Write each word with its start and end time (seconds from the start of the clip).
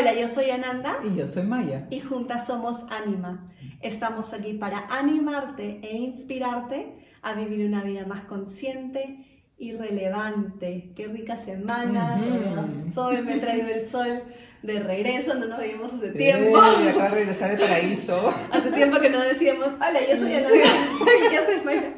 Hola, 0.00 0.14
yo 0.14 0.28
soy 0.28 0.48
Ananda. 0.48 0.98
Y 1.04 1.14
yo 1.14 1.26
soy 1.26 1.42
Maya. 1.42 1.86
Y 1.90 2.00
juntas 2.00 2.46
somos 2.46 2.84
Anima. 2.88 3.52
Estamos 3.82 4.32
aquí 4.32 4.54
para 4.54 4.86
animarte 4.86 5.78
e 5.82 5.94
inspirarte 5.94 6.96
a 7.20 7.34
vivir 7.34 7.66
una 7.66 7.84
vida 7.84 8.06
más 8.06 8.24
consciente 8.24 9.44
y 9.58 9.72
relevante. 9.72 10.94
Qué 10.96 11.06
rica 11.06 11.36
semana. 11.36 12.18
El 12.18 12.90
sol, 12.94 13.22
me 13.22 13.34
ha 13.34 13.40
traído 13.42 13.68
el 13.68 13.86
sol 13.86 14.22
de 14.62 14.80
regreso, 14.80 15.34
no 15.34 15.44
nos 15.44 15.60
vimos 15.60 15.92
hace 15.92 16.12
tiempo. 16.12 16.58
Sí, 16.78 16.88
acaba 16.88 17.10
de 17.10 17.14
regresar 17.16 17.50
de 17.50 17.62
paraíso. 17.62 18.34
hace 18.52 18.72
tiempo 18.72 19.00
que 19.00 19.10
no 19.10 19.20
decíamos, 19.20 19.68
hola, 19.74 20.00
yo 20.10 20.16
soy 20.16 20.32
Ananda. 20.32 20.56
yo 21.34 21.44
soy 21.44 21.60
Maya. 21.62 21.94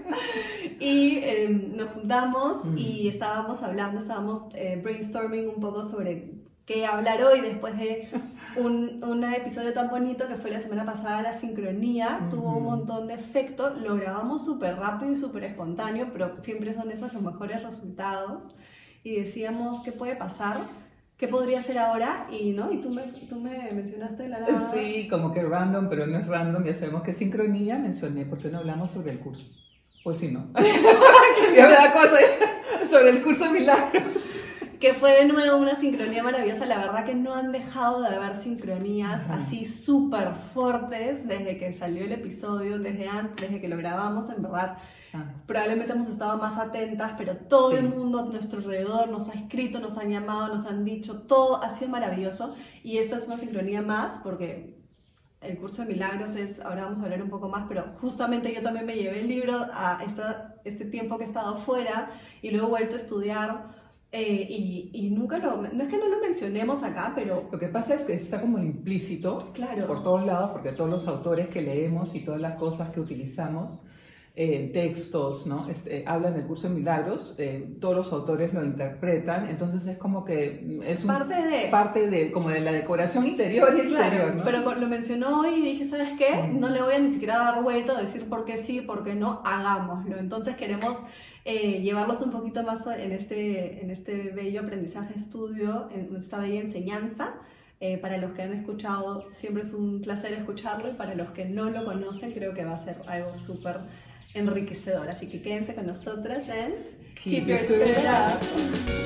Y 0.80 1.20
em, 1.22 1.76
nos 1.76 1.90
juntamos 1.90 2.62
y 2.76 3.06
estábamos 3.06 3.62
hablando, 3.62 4.00
estábamos 4.00 4.48
eh, 4.54 4.80
brainstorming 4.82 5.48
un 5.48 5.60
poco 5.60 5.84
sobre 5.84 6.42
hablar 6.80 7.22
hoy 7.22 7.40
después 7.40 7.76
de 7.76 8.08
un, 8.56 9.02
un, 9.04 9.24
episodio 9.24 9.72
tan 9.72 9.88
bonito 9.90 10.28
que 10.28 10.36
fue 10.36 10.50
la 10.50 10.60
semana 10.60 10.84
pasada, 10.84 11.22
la 11.22 11.36
sincronía, 11.36 12.26
tuvo 12.30 12.56
un 12.56 12.64
montón 12.64 13.08
de 13.08 13.14
efecto, 13.14 13.70
lo 13.70 13.96
grabamos 13.96 14.44
súper 14.44 14.76
rápido 14.76 15.12
y 15.12 15.16
súper 15.16 15.44
espontáneo, 15.44 16.08
pero 16.12 16.36
siempre 16.36 16.74
son 16.74 16.90
esos 16.90 17.12
los 17.12 17.22
mejores 17.22 17.62
resultados. 17.62 18.44
Y 19.04 19.16
decíamos, 19.16 19.82
¿qué 19.82 19.92
puede 19.92 20.16
pasar? 20.16 20.60
¿Qué 21.16 21.28
podría 21.28 21.60
ser 21.62 21.78
ahora? 21.78 22.26
Y, 22.30 22.52
¿no? 22.52 22.72
y 22.72 22.80
tú, 22.80 22.90
me, 22.90 23.02
tú 23.02 23.36
me 23.36 23.70
mencionaste 23.72 24.28
la 24.28 24.40
nada. 24.40 24.72
Sí, 24.72 25.08
como 25.08 25.32
que 25.32 25.42
random, 25.42 25.88
pero 25.88 26.06
no 26.06 26.18
es 26.18 26.26
random, 26.26 26.64
ya 26.64 26.74
sabemos 26.74 27.02
que 27.02 27.12
sincronía 27.12 27.78
mencioné, 27.78 28.24
porque 28.26 28.48
no 28.48 28.58
hablamos 28.58 28.90
sobre 28.90 29.12
el 29.12 29.20
curso. 29.20 29.44
Pues 30.04 30.18
sí, 30.18 30.30
no. 30.32 30.46
ya 31.56 31.66
me 31.66 31.72
da 31.72 31.92
cosa 31.92 32.16
sobre 32.90 33.10
el 33.10 33.22
curso 33.22 33.44
de 33.44 33.50
milagros. 33.50 34.21
Que 34.82 34.94
fue 34.94 35.12
de 35.12 35.26
nuevo 35.26 35.58
una 35.58 35.76
sincronía 35.76 36.24
maravillosa. 36.24 36.66
La 36.66 36.78
verdad 36.78 37.04
que 37.04 37.14
no 37.14 37.36
han 37.36 37.52
dejado 37.52 38.02
de 38.02 38.08
haber 38.08 38.34
sincronías 38.34 39.30
así 39.30 39.64
súper 39.64 40.34
fuertes 40.52 41.24
desde 41.24 41.56
que 41.56 41.72
salió 41.72 42.02
el 42.02 42.10
episodio, 42.10 42.80
desde 42.80 43.06
antes, 43.06 43.46
desde 43.46 43.60
que 43.60 43.68
lo 43.68 43.76
grabamos, 43.76 44.28
en 44.30 44.42
verdad. 44.42 44.78
Ah. 45.14 45.34
Probablemente 45.46 45.92
hemos 45.92 46.08
estado 46.08 46.36
más 46.36 46.58
atentas, 46.58 47.12
pero 47.16 47.36
todo 47.36 47.76
el 47.78 47.90
mundo 47.90 48.18
a 48.18 48.24
nuestro 48.24 48.58
alrededor 48.58 49.08
nos 49.08 49.28
ha 49.28 49.34
escrito, 49.34 49.78
nos 49.78 49.96
han 49.98 50.10
llamado, 50.10 50.52
nos 50.52 50.66
han 50.66 50.84
dicho, 50.84 51.28
todo 51.28 51.62
ha 51.62 51.70
sido 51.76 51.92
maravilloso. 51.92 52.56
Y 52.82 52.98
esta 52.98 53.14
es 53.14 53.26
una 53.28 53.38
sincronía 53.38 53.82
más 53.82 54.14
porque 54.24 54.82
el 55.42 55.58
curso 55.58 55.82
de 55.82 55.92
milagros 55.92 56.34
es, 56.34 56.58
ahora 56.58 56.86
vamos 56.86 56.98
a 56.98 57.04
hablar 57.04 57.22
un 57.22 57.30
poco 57.30 57.48
más, 57.48 57.66
pero 57.68 57.84
justamente 58.00 58.52
yo 58.52 58.62
también 58.62 58.84
me 58.84 58.96
llevé 58.96 59.20
el 59.20 59.28
libro 59.28 59.64
a 59.72 60.02
esta, 60.04 60.56
este 60.64 60.86
tiempo 60.86 61.18
que 61.18 61.24
he 61.24 61.28
estado 61.28 61.56
fuera 61.56 62.10
y 62.42 62.50
luego 62.50 62.66
he 62.66 62.70
vuelto 62.70 62.94
a 62.94 62.98
estudiar. 62.98 63.81
Eh, 64.14 64.46
y, 64.46 64.90
y, 64.92 65.10
nunca 65.10 65.38
lo, 65.38 65.62
no 65.62 65.82
es 65.82 65.88
que 65.88 65.96
no 65.96 66.06
lo 66.06 66.20
mencionemos 66.20 66.82
acá, 66.82 67.12
pero... 67.14 67.48
Lo 67.50 67.58
que 67.58 67.68
pasa 67.68 67.94
es 67.94 68.04
que 68.04 68.12
está 68.12 68.42
como 68.42 68.58
implícito 68.58 69.38
claro. 69.54 69.86
por 69.86 70.02
todos 70.02 70.26
lados, 70.26 70.50
porque 70.50 70.72
todos 70.72 70.90
los 70.90 71.08
autores 71.08 71.48
que 71.48 71.62
leemos 71.62 72.14
y 72.14 72.20
todas 72.20 72.38
las 72.38 72.56
cosas 72.56 72.90
que 72.90 73.00
utilizamos 73.00 73.86
eh, 74.34 74.70
textos, 74.72 75.46
¿no? 75.46 75.68
Este, 75.68 76.04
hablan 76.06 76.32
del 76.32 76.44
curso 76.44 76.68
de 76.68 76.74
milagros, 76.74 77.36
eh, 77.38 77.76
todos 77.80 77.96
los 77.96 78.12
autores 78.14 78.54
lo 78.54 78.64
interpretan, 78.64 79.46
entonces 79.48 79.86
es 79.86 79.98
como 79.98 80.24
que 80.24 80.80
es 80.84 81.00
parte 81.00 81.34
de 81.34 81.68
parte 81.68 82.08
de 82.08 82.32
como 82.32 82.48
de 82.48 82.60
la 82.60 82.72
decoración 82.72 83.26
interior 83.26 83.74
y 83.76 83.80
exterior, 83.80 84.34
¿no? 84.34 84.42
Pero 84.42 84.74
lo 84.74 84.88
mencionó 84.88 85.44
y 85.50 85.60
dije, 85.60 85.84
¿sabes 85.84 86.14
qué? 86.16 86.48
No 86.50 86.70
le 86.70 86.80
voy 86.80 86.94
a 86.94 86.98
ni 86.98 87.12
siquiera 87.12 87.36
dar 87.36 87.62
vuelta 87.62 87.96
a 87.96 88.00
decir 88.00 88.26
por 88.26 88.46
qué 88.46 88.56
sí, 88.56 88.80
por 88.80 89.04
qué 89.04 89.14
no, 89.14 89.42
hagámoslo. 89.44 90.18
Entonces 90.18 90.56
queremos 90.56 90.96
eh, 91.44 91.80
llevarlos 91.80 92.20
un 92.22 92.30
poquito 92.30 92.62
más 92.62 92.86
en 92.86 93.12
este, 93.12 93.82
en 93.82 93.90
este 93.90 94.30
bello 94.30 94.60
aprendizaje 94.60 95.14
estudio, 95.14 95.88
en 95.90 96.14
esta 96.16 96.38
bella 96.38 96.60
enseñanza. 96.60 97.34
para 98.00 98.16
los 98.18 98.32
que 98.32 98.42
han 98.42 98.52
escuchado, 98.52 99.26
siempre 99.32 99.62
es 99.64 99.74
un 99.74 100.02
placer 100.02 100.32
escucharlo 100.34 100.90
y 100.90 100.94
para 100.94 101.16
los 101.16 101.30
que 101.30 101.44
no 101.46 101.68
lo 101.68 101.84
conocen, 101.84 102.30
creo 102.32 102.54
que 102.54 102.64
va 102.64 102.74
a 102.74 102.78
ser 102.78 103.02
algo 103.08 103.34
súper 103.34 103.80
enriquecedor. 104.34 105.08
Así 105.08 105.28
que 105.28 105.42
quédense 105.42 105.74
con 105.74 105.86
nosotras 105.86 106.48
en 106.48 106.74
Keep, 107.22 107.46
Your 107.46 107.58
Spirit 107.58 107.98
Up. 107.98 109.02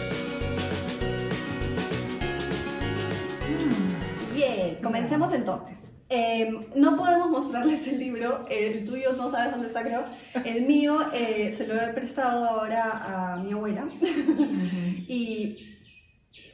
Yeah, 4.37 4.81
comencemos 4.83 5.33
entonces. 5.33 5.86
Em, 6.09 6.67
no 6.77 6.97
podemos 6.97 7.31
mostrarles 7.31 7.87
el 7.89 7.99
libro, 7.99 8.47
el 8.49 8.87
tuyo 8.87 9.15
no 9.15 9.28
sabes 9.28 9.50
dónde 9.53 9.67
está 9.67 9.83
creo, 9.83 10.05
el 10.44 10.65
mío 10.65 10.99
eh, 11.12 11.53
se 11.53 11.67
lo 11.67 11.75
he 11.75 11.89
prestado 11.89 12.49
ahora 12.49 13.33
a 13.33 13.37
mi 13.39 13.53
abuela 13.53 13.89
y 15.09 15.56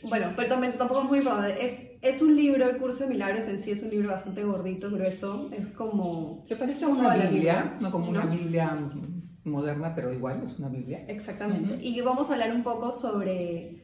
bueno, 0.02 0.32
pero 0.36 0.48
también 0.48 0.72
tampoco 0.76 1.02
es 1.02 1.08
muy 1.08 1.18
importante. 1.18 1.64
Es, 1.64 1.80
es 2.00 2.22
un 2.22 2.34
libro, 2.34 2.68
el 2.68 2.76
curso 2.78 3.04
de 3.04 3.10
milagros 3.10 3.46
en 3.48 3.58
sí 3.58 3.70
es 3.70 3.82
un 3.82 3.90
libro 3.90 4.10
bastante 4.10 4.42
gordito, 4.42 4.90
grueso. 4.90 5.48
Es 5.52 5.70
como. 5.70 6.42
¿Te 6.48 6.56
parece 6.56 6.86
una 6.86 7.14
Biblia? 7.14 7.76
No 7.80 7.90
como 7.92 8.08
una 8.10 8.26
Biblia 8.26 8.76
moderna, 9.44 9.94
pero 9.94 10.12
igual 10.12 10.42
es 10.44 10.58
una 10.58 10.68
Biblia. 10.68 11.04
Exactamente. 11.08 11.78
Y 11.82 12.00
vamos 12.00 12.30
a 12.30 12.32
hablar 12.32 12.52
un 12.52 12.62
poco 12.62 12.90
sobre, 12.90 13.76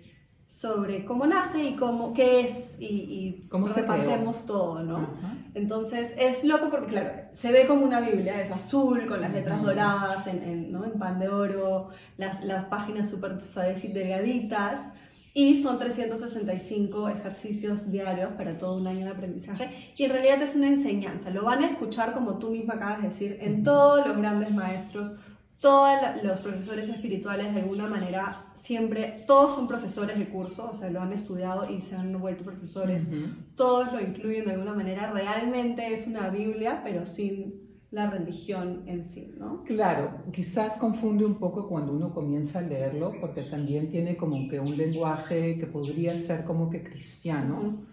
sobre 0.49 1.05
cómo 1.05 1.27
nace 1.27 1.63
y 1.63 1.77
cómo, 1.77 2.15
qué 2.15 2.41
es 2.41 2.75
y, 2.81 2.87
y 2.87 3.49
cómo 3.49 3.69
repasemos 3.69 4.47
todo, 4.47 4.83
¿no? 4.83 5.07
Entonces 5.53 6.15
es 6.19 6.43
loco 6.43 6.71
porque, 6.71 6.87
claro, 6.87 7.11
se 7.33 7.53
ve 7.53 7.67
como 7.67 7.85
una 7.85 8.01
Biblia, 8.01 8.41
es 8.41 8.51
azul, 8.51 9.05
con 9.07 9.21
las 9.21 9.31
letras 9.31 9.63
doradas 9.63 10.27
en, 10.27 10.43
en, 10.43 10.73
¿no? 10.73 10.87
en 10.87 10.99
pan 10.99 11.19
de 11.21 11.29
oro, 11.29 11.91
las, 12.17 12.43
las 12.45 12.65
páginas 12.65 13.11
súper 13.11 13.45
suaves 13.45 13.85
y 13.85 13.89
delgaditas 13.89 14.95
y 15.35 15.63
son 15.63 15.79
365 15.79 17.11
ejercicios 17.11 17.91
diarios 17.91 18.33
para 18.33 18.57
todo 18.57 18.79
un 18.79 18.87
año 18.87 19.05
de 19.05 19.11
aprendizaje 19.11 19.93
y 19.99 20.05
en 20.05 20.11
realidad 20.13 20.41
es 20.41 20.57
una 20.57 20.69
enseñanza. 20.69 21.29
Lo 21.29 21.45
van 21.45 21.63
a 21.63 21.67
escuchar 21.67 22.15
como 22.15 22.39
tú 22.39 22.53
misma 22.53 22.75
acabas 22.75 23.03
de 23.03 23.09
decir 23.11 23.37
en 23.43 23.65
todos 23.65 24.07
los 24.07 24.17
grandes 24.17 24.51
maestros, 24.51 25.19
todos 25.61 25.91
los 26.23 26.39
profesores 26.41 26.89
espirituales 26.89 27.53
de 27.53 27.61
alguna 27.61 27.89
manera 27.89 28.45
siempre, 28.55 29.25
todos 29.27 29.55
son 29.55 29.67
profesores 29.67 30.19
de 30.19 30.29
curso, 30.29 30.71
o 30.71 30.75
sea, 30.75 30.89
lo 30.91 31.01
han 31.01 31.13
estudiado 31.13 31.69
y 31.69 31.81
se 31.81 31.97
han 31.97 32.19
vuelto 32.21 32.45
profesores, 32.45 33.09
todos 33.57 33.93
lo 33.93 34.01
incluyen 34.01 34.45
de 34.45 34.53
alguna 34.53 34.75
manera, 34.75 35.11
realmente 35.11 35.93
es 35.93 36.07
una 36.07 36.29
Biblia, 36.29 36.81
pero 36.85 37.07
sin 37.07 37.67
la 37.91 38.11
religión 38.11 38.83
en 38.87 39.03
sí, 39.03 39.35
¿no? 39.39 39.65
Claro, 39.65 40.23
quizás 40.33 40.77
confunde 40.77 41.25
un 41.25 41.37
poco 41.37 41.67
cuando 41.67 41.93
uno 41.93 42.13
comienza 42.13 42.59
a 42.59 42.63
leerlo, 42.63 43.15
porque 43.21 43.43
también 43.43 43.89
tiene 43.89 44.17
como 44.17 44.49
que 44.49 44.61
un 44.61 44.77
lenguaje 44.77 45.57
que 45.59 45.67
podría 45.67 46.17
ser 46.17 46.45
como 46.45 46.69
que 46.71 46.83
cristiano. 46.83 47.87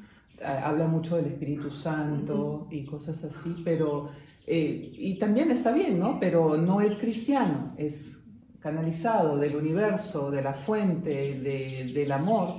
Habla 0.44 0.88
mucho 0.88 1.16
del 1.16 1.28
Espíritu 1.28 1.72
Santo 1.72 2.68
y 2.70 2.86
cosas 2.86 3.24
así, 3.24 3.62
pero... 3.64 4.10
Eh, 4.48 4.92
y 4.94 5.18
también 5.18 5.52
está 5.52 5.72
bien, 5.72 6.00
¿no? 6.00 6.20
Pero 6.20 6.58
no 6.58 6.82
es 6.82 6.96
cristiano, 6.98 7.74
es 7.78 8.20
canalizado 8.60 9.38
del 9.38 9.56
universo, 9.56 10.32
de 10.32 10.42
la 10.42 10.54
fuente, 10.54 11.40
del 11.40 12.12
amor 12.12 12.58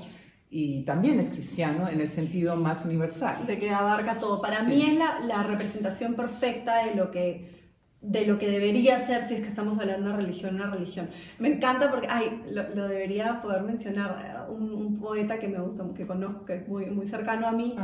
y 0.48 0.84
también 0.84 1.18
es 1.18 1.30
cristiano 1.30 1.88
en 1.88 2.00
el 2.00 2.08
sentido 2.08 2.56
más 2.56 2.84
universal. 2.84 3.46
De 3.46 3.58
que 3.58 3.70
abarca 3.70 4.18
todo. 4.18 4.40
Para 4.40 4.62
mí 4.62 4.82
es 4.82 4.96
la, 4.96 5.20
la, 5.20 5.42
representación 5.42 6.14
perfecta 6.14 6.84
de 6.84 6.94
lo 6.94 7.10
que 7.10 7.56
de 8.00 8.24
lo 8.24 8.38
que 8.38 8.48
debería 8.48 9.04
ser 9.04 9.26
si 9.26 9.34
es 9.34 9.40
que 9.40 9.48
estamos 9.48 9.80
hablando 9.80 10.10
de 10.10 10.16
religión, 10.16 10.54
una 10.54 10.70
religión. 10.70 11.10
Me 11.40 11.48
encanta 11.48 11.90
porque, 11.90 12.06
ay, 12.08 12.42
lo, 12.50 12.68
lo 12.74 12.86
debería 12.86 13.42
poder 13.42 13.62
mencionar, 13.62 14.46
un, 14.48 14.72
un, 14.72 15.00
poeta 15.00 15.40
que 15.40 15.48
me 15.48 15.58
gusta, 15.58 15.84
que 15.92 16.06
conozco, 16.06 16.44
que 16.44 16.54
es 16.56 16.68
muy, 16.68 16.86
muy 16.86 17.06
cercano 17.08 17.48
a 17.48 17.52
mí, 17.52 17.74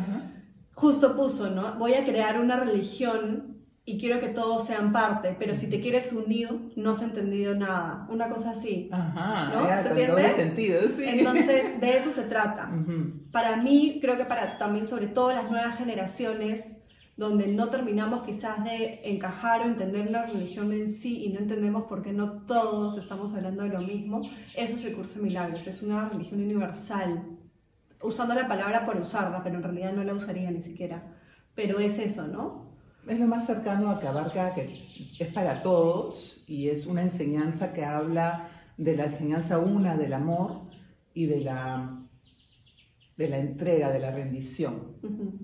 justo 0.74 1.16
puso, 1.16 1.50
¿no? 1.50 1.76
Voy 1.76 1.94
a 1.94 2.04
crear 2.04 2.40
una 2.40 2.56
religión 2.56 3.51
y 3.84 3.98
quiero 3.98 4.20
que 4.20 4.28
todos 4.28 4.64
sean 4.66 4.92
parte, 4.92 5.34
pero 5.38 5.56
si 5.56 5.68
te 5.68 5.80
quieres 5.80 6.12
unir, 6.12 6.72
no 6.76 6.92
has 6.92 7.02
entendido 7.02 7.54
nada. 7.54 8.06
Una 8.08 8.28
cosa 8.28 8.52
así. 8.52 8.88
Ajá, 8.92 9.50
¿no? 9.52 9.82
¿Se 9.82 9.88
entiende? 9.88 10.34
sentido, 10.34 10.80
sí. 10.88 11.04
Entonces, 11.04 11.80
de 11.80 11.96
eso 11.96 12.10
se 12.10 12.22
trata. 12.22 12.70
Para 13.32 13.56
mí, 13.56 13.98
creo 14.00 14.16
que 14.16 14.24
para 14.24 14.56
también, 14.56 14.86
sobre 14.86 15.08
todo 15.08 15.32
las 15.32 15.50
nuevas 15.50 15.76
generaciones, 15.78 16.76
donde 17.16 17.48
no 17.48 17.70
terminamos 17.70 18.22
quizás 18.22 18.62
de 18.62 19.00
encajar 19.02 19.62
o 19.62 19.64
entender 19.64 20.10
la 20.10 20.26
religión 20.26 20.72
en 20.72 20.94
sí 20.94 21.24
y 21.24 21.32
no 21.32 21.40
entendemos 21.40 21.84
por 21.84 22.02
qué 22.02 22.12
no 22.12 22.44
todos 22.46 22.96
estamos 22.96 23.34
hablando 23.34 23.64
de 23.64 23.70
lo 23.70 23.80
mismo, 23.80 24.20
eso 24.54 24.76
es 24.76 24.84
el 24.84 24.94
curso 24.94 25.14
de 25.16 25.22
milagros, 25.22 25.66
es 25.66 25.82
una 25.82 26.08
religión 26.08 26.40
universal. 26.40 27.24
Usando 28.00 28.34
la 28.34 28.46
palabra 28.46 28.86
por 28.86 28.96
usarla, 28.96 29.42
pero 29.42 29.56
en 29.56 29.62
realidad 29.64 29.92
no 29.92 30.04
la 30.04 30.14
usaría 30.14 30.50
ni 30.52 30.62
siquiera. 30.62 31.16
Pero 31.54 31.80
es 31.80 31.98
eso, 31.98 32.28
¿no? 32.28 32.71
Es 33.06 33.18
lo 33.18 33.26
más 33.26 33.46
cercano 33.46 33.90
a 33.90 34.00
que 34.00 34.06
abarca, 34.06 34.54
que 34.54 34.70
es 35.18 35.32
para 35.32 35.62
todos 35.62 36.44
y 36.46 36.68
es 36.68 36.86
una 36.86 37.02
enseñanza 37.02 37.72
que 37.72 37.84
habla 37.84 38.48
de 38.76 38.96
la 38.96 39.04
enseñanza 39.04 39.58
una 39.58 39.96
del 39.96 40.12
amor 40.12 40.62
y 41.14 41.26
de 41.26 41.40
la, 41.40 41.98
de 43.16 43.28
la 43.28 43.38
entrega, 43.38 43.90
de 43.90 43.98
la 43.98 44.10
rendición. 44.10 44.96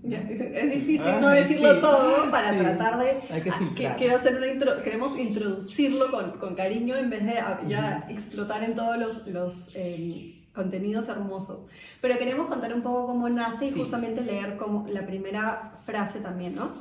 Es 0.04 0.74
difícil 0.74 1.20
no 1.20 1.28
decirlo 1.28 1.80
todo 1.80 2.30
para 2.30 2.56
tratar 2.56 2.98
de... 2.98 3.34
Hay 3.34 3.42
que 3.42 3.52
filtrar. 3.52 3.96
quiero 3.96 4.16
hacer 4.16 4.36
una 4.36 4.82
queremos 4.82 5.18
introducirlo 5.18 6.10
con, 6.10 6.38
con, 6.38 6.54
cariño 6.54 6.96
en 6.96 7.10
vez 7.10 7.24
de 7.24 7.34
ya 7.68 8.06
explotar 8.08 8.62
en 8.62 8.74
todos 8.74 8.98
los, 8.98 9.26
los 9.26 9.70
eh, 9.74 10.37
contenidos 10.58 11.08
hermosos. 11.08 11.66
Pero 12.00 12.18
queremos 12.18 12.48
contar 12.48 12.74
un 12.74 12.82
poco 12.82 13.06
cómo 13.06 13.28
nace 13.28 13.66
y 13.66 13.70
justamente 13.70 14.22
leer 14.22 14.56
como 14.56 14.88
la 14.88 15.06
primera 15.06 15.78
frase 15.86 16.20
también, 16.20 16.56
¿no? 16.56 16.72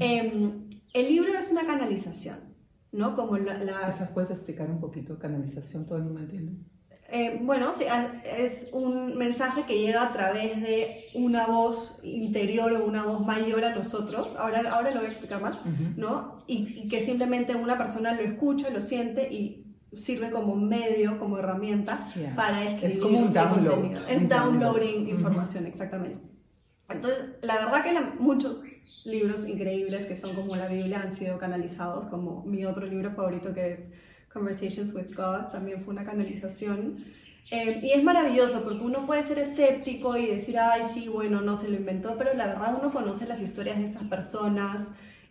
Em, 0.00 0.68
el 0.92 1.08
libro 1.08 1.32
es 1.38 1.50
una 1.52 1.64
canalización, 1.64 2.38
¿no? 2.90 3.14
Como 3.14 3.38
la, 3.38 3.54
la... 3.62 4.10
¿Puedes 4.12 4.32
explicar 4.32 4.68
un 4.68 4.80
poquito 4.80 5.16
canalización? 5.18 5.86
Todo 5.86 5.98
el 5.98 6.04
mundo 6.04 6.20
entiende. 6.20 6.52
Eh, 7.12 7.40
bueno, 7.42 7.72
es 8.24 8.68
un 8.72 9.16
mensaje 9.16 9.64
que 9.64 9.80
llega 9.80 10.04
a 10.04 10.12
través 10.12 10.60
de 10.60 11.06
una 11.14 11.46
voz 11.46 12.00
interior 12.04 12.72
o 12.72 12.84
una 12.84 13.04
voz 13.04 13.24
mayor 13.26 13.64
a 13.64 13.74
nosotros, 13.74 14.36
ahora, 14.36 14.62
ahora 14.70 14.90
lo 14.92 15.00
voy 15.00 15.08
a 15.08 15.10
explicar 15.10 15.40
más, 15.40 15.58
¿no? 15.96 16.44
Y, 16.46 16.88
que 16.88 17.04
simplemente 17.04 17.56
una 17.56 17.76
persona 17.76 18.12
lo 18.12 18.22
escucha, 18.22 18.70
lo 18.70 18.80
siente 18.80 19.32
y 19.32 19.69
sirve 19.96 20.30
como 20.30 20.56
medio, 20.56 21.18
como 21.18 21.38
herramienta 21.38 22.12
para 22.36 22.64
escribir. 22.64 22.96
Es 22.96 23.00
como 23.00 23.18
un 23.18 23.32
download. 23.32 24.08
Es 24.08 24.28
downloading 24.28 25.08
información, 25.08 25.66
exactamente. 25.66 26.18
Entonces, 26.88 27.24
la 27.42 27.54
verdad 27.56 27.84
que 27.84 28.20
muchos 28.20 28.64
libros 29.04 29.46
increíbles 29.46 30.06
que 30.06 30.16
son 30.16 30.34
como 30.34 30.56
la 30.56 30.68
Biblia 30.68 31.00
han 31.00 31.14
sido 31.14 31.38
canalizados, 31.38 32.06
como 32.06 32.44
mi 32.44 32.64
otro 32.64 32.86
libro 32.86 33.12
favorito 33.12 33.52
que 33.54 33.72
es 33.72 33.80
Conversations 34.32 34.94
with 34.94 35.14
God, 35.16 35.50
también 35.52 35.82
fue 35.82 35.92
una 35.92 36.04
canalización. 36.04 37.04
Eh, 37.50 37.80
y 37.82 37.90
es 37.90 38.04
maravilloso 38.04 38.62
porque 38.62 38.82
uno 38.82 39.06
puede 39.06 39.24
ser 39.24 39.38
escéptico 39.40 40.16
y 40.16 40.26
decir, 40.26 40.58
ay, 40.58 40.82
sí, 40.92 41.08
bueno, 41.08 41.40
no 41.40 41.56
se 41.56 41.68
lo 41.68 41.76
inventó, 41.76 42.16
pero 42.16 42.34
la 42.34 42.46
verdad 42.46 42.76
uno 42.80 42.92
conoce 42.92 43.26
las 43.26 43.40
historias 43.40 43.78
de 43.78 43.84
estas 43.84 44.04
personas, 44.04 44.86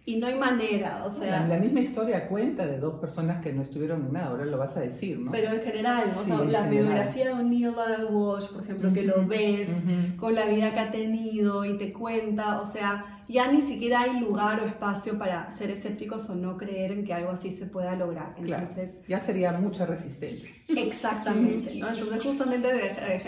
y 0.10 0.18
no 0.18 0.26
hay 0.26 0.36
manera, 0.36 1.04
o 1.06 1.12
sea... 1.12 1.46
La, 1.46 1.58
misma 1.58 1.82
historia 1.82 2.28
cuenta 2.28 2.66
de 2.66 2.80
dos 2.80 2.96
personas 2.96 3.44
que 3.44 3.54
no 3.54 3.62
estuvieron 3.62 4.08
en 4.08 4.14
nada, 4.14 4.30
ahora 4.30 4.46
lo 4.46 4.58
vas 4.58 4.76
a 4.76 4.82
decir, 4.82 5.20
¿no? 5.20 5.30
Pero 5.30 5.52
en 5.52 5.62
general, 5.62 6.06
o 6.18 6.24
sea, 6.24 6.40
la 6.46 6.68
biografía 6.68 7.28
de 7.28 7.34
O'Neill 7.34 7.74
Donald 7.74 8.10
Walsh, 8.12 8.48
por 8.48 8.64
ejemplo, 8.64 8.92
que 8.92 9.04
lo 9.04 9.28
ves 9.28 9.70
con 10.18 10.34
la 10.34 10.46
vida 10.46 10.72
que 10.72 10.80
ha 10.80 10.90
tenido 10.90 11.64
y 11.64 11.78
te 11.78 11.94
cuenta, 11.94 12.60
o 12.60 12.66
sea, 12.66 13.19
ya 13.30 13.52
ni 13.52 13.62
siquiera 13.62 14.02
hay 14.02 14.20
lugar 14.20 14.60
o 14.60 14.66
espacio 14.66 15.20
para 15.20 15.52
ser 15.52 15.70
escépticos 15.70 16.28
o 16.32 16.36
no 16.36 16.58
creer 16.58 16.92
en 16.92 17.06
que 17.06 17.14
algo 17.14 17.30
así 17.30 17.52
se 17.52 17.68
pueda 17.68 17.96
lograr. 17.96 18.34
Entonces, 18.38 19.00
ya 19.08 19.20
sería 19.20 19.52
mucha 19.52 19.86
resistencia. 19.86 20.54
Exactamente, 20.68 21.76
¿no? 21.76 21.90
Entonces 21.90 22.24
justamente 22.24 22.70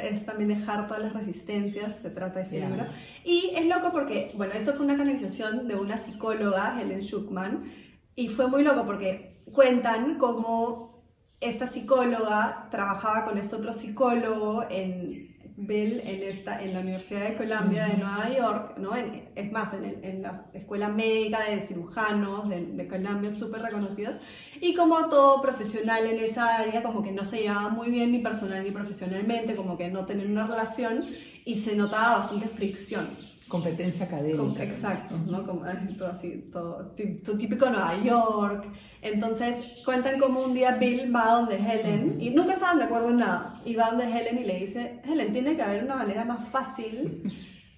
es 0.09 0.25
también 0.25 0.49
dejar 0.49 0.87
todas 0.87 1.03
las 1.03 1.13
resistencias, 1.13 1.99
se 2.01 2.09
trata 2.09 2.39
de 2.39 2.45
este 2.45 2.59
libro. 2.59 2.87
Y 3.23 3.53
es 3.55 3.65
loco 3.67 3.91
porque, 3.91 4.31
bueno, 4.35 4.53
esto 4.53 4.73
fue 4.73 4.85
una 4.85 4.97
canalización 4.97 5.67
de 5.67 5.75
una 5.75 5.97
psicóloga, 5.97 6.81
Helen 6.81 7.01
Schuckman, 7.01 7.71
y 8.15 8.29
fue 8.29 8.47
muy 8.47 8.63
loco 8.63 8.85
porque 8.85 9.43
cuentan 9.51 10.17
cómo 10.17 11.05
esta 11.39 11.67
psicóloga 11.67 12.69
trabajaba 12.71 13.25
con 13.25 13.37
este 13.37 13.55
otro 13.55 13.71
psicólogo 13.71 14.63
en 14.69 15.30
Bell 15.63 16.01
en, 16.05 16.23
esta, 16.23 16.61
en 16.61 16.73
la 16.73 16.79
Universidad 16.79 17.29
de 17.29 17.35
Columbia 17.35 17.85
de 17.85 17.97
Nueva 17.97 18.29
York, 18.35 18.77
¿no? 18.77 18.95
es 18.95 19.51
más, 19.51 19.73
en, 19.73 20.03
en, 20.03 20.21
la 20.21 20.45
escuela 20.53 20.89
médica 20.89 21.43
de 21.43 21.61
cirujanos 21.61 22.49
de, 22.49 22.65
de 22.65 22.87
Columbia, 22.87 23.31
súper 23.31 23.61
reconocidos, 23.61 24.15
y 24.59 24.73
como 24.75 25.09
todo 25.09 25.41
profesional 25.41 26.05
en 26.05 26.19
esa 26.19 26.57
área, 26.57 26.81
como 26.83 27.03
que 27.03 27.11
no 27.11 27.23
se 27.23 27.43
llevaba 27.43 27.69
muy 27.69 27.91
bien 27.91 28.11
ni 28.11 28.19
personal 28.19 28.63
ni 28.63 28.71
profesionalmente, 28.71 29.55
como 29.55 29.77
que 29.77 29.89
no 29.89 30.05
tenían 30.05 30.31
una 30.31 30.47
relación, 30.47 31.05
y 31.45 31.61
se 31.61 31.75
notaba 31.75 32.19
bastante 32.19 32.47
fricción 32.47 33.30
competencia 33.51 34.05
académica. 34.05 34.63
exacto, 34.63 35.17
¿no? 35.27 35.45
Como, 35.45 35.65
todo 35.97 36.07
así, 36.07 36.49
todo, 36.51 36.93
típico 36.95 37.69
Nueva 37.69 38.01
York. 38.01 38.65
Entonces 39.01 39.83
cuentan 39.83 40.19
como 40.19 40.41
un 40.41 40.53
día 40.53 40.77
Bill 40.77 41.13
va 41.13 41.35
donde 41.35 41.57
Helen, 41.57 42.17
y 42.19 42.29
nunca 42.29 42.53
estaban 42.53 42.77
de 42.77 42.85
acuerdo 42.85 43.09
en 43.09 43.17
nada, 43.17 43.61
y 43.65 43.75
va 43.75 43.91
donde 43.91 44.05
Helen 44.05 44.39
y 44.39 44.45
le 44.45 44.59
dice, 44.59 45.01
Helen, 45.03 45.33
tiene 45.33 45.55
que 45.55 45.61
haber 45.61 45.83
una 45.83 45.97
manera 45.97 46.23
más 46.23 46.47
fácil 46.47 47.21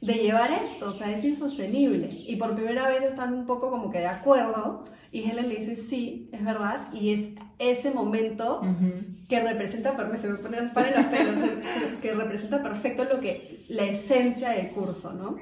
de 0.06 0.16
llevar 0.16 0.52
esto, 0.52 0.90
o 0.90 0.94
sea, 0.94 1.12
es 1.12 1.24
insostenible. 1.24 2.10
Y 2.28 2.36
por 2.36 2.56
primera 2.56 2.90
vez 2.90 3.04
están 3.04 3.34
un 3.34 3.46
poco 3.46 3.72
como 3.72 3.90
que 3.90 4.00
de 4.00 4.08
acuerdo, 4.08 4.84
y 5.12 5.24
Helen 5.24 5.48
le 5.48 5.58
dice, 5.58 5.76
sí, 5.76 6.30
es 6.34 6.44
verdad, 6.44 6.92
y 6.94 7.14
es 7.14 7.20
ese 7.60 7.92
momento 7.92 8.62
que 9.30 9.40
representa, 9.40 9.96
se 10.18 10.28
me 10.28 10.38
ponen 10.40 10.66
los 10.66 11.06
pelos, 11.06 11.36
que 12.02 12.14
representa 12.14 12.62
perfecto 12.62 13.06
lo 13.06 13.22
que, 13.22 13.64
la 13.70 13.86
esencia 13.86 14.50
del 14.50 14.72
curso, 14.72 15.14
¿no? 15.14 15.38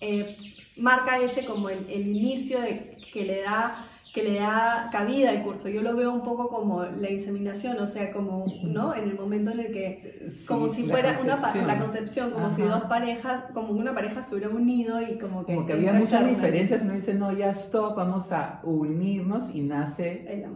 Eh, 0.00 0.36
marca 0.76 1.18
ese 1.18 1.44
como 1.44 1.68
el, 1.68 1.86
el 1.90 2.06
inicio 2.08 2.60
de, 2.60 2.96
que 3.12 3.24
le 3.24 3.42
da 3.42 3.88
que 4.12 4.22
le 4.22 4.38
da 4.38 4.88
cabida 4.90 5.30
al 5.30 5.42
curso. 5.42 5.68
Yo 5.68 5.82
lo 5.82 5.94
veo 5.94 6.12
un 6.12 6.22
poco 6.22 6.48
como 6.48 6.82
la 6.84 7.10
inseminación, 7.10 7.78
o 7.78 7.86
sea, 7.86 8.12
como, 8.12 8.46
¿no? 8.62 8.94
En 8.94 9.10
el 9.10 9.14
momento 9.14 9.50
en 9.50 9.60
el 9.60 9.72
que, 9.72 10.26
como 10.46 10.68
si 10.68 10.84
fuera 10.84 11.18
una 11.22 11.36
la 11.66 11.78
concepción, 11.78 12.30
como 12.30 12.50
si 12.50 12.62
dos 12.62 12.84
parejas, 12.84 13.44
como 13.52 13.72
una 13.72 13.94
pareja 13.94 14.24
se 14.24 14.34
hubiera 14.34 14.50
unido 14.50 15.02
y 15.02 15.18
como 15.18 15.44
que... 15.44 15.54
Como 15.54 15.66
que 15.66 15.74
había 15.74 15.92
muchas 15.92 16.26
diferencias, 16.26 16.82
uno 16.82 16.94
dice, 16.94 17.14
no, 17.14 17.32
ya 17.32 17.50
stop, 17.50 17.96
vamos 17.96 18.32
a 18.32 18.60
unirnos 18.64 19.54
y 19.54 19.60
nace 19.60 20.46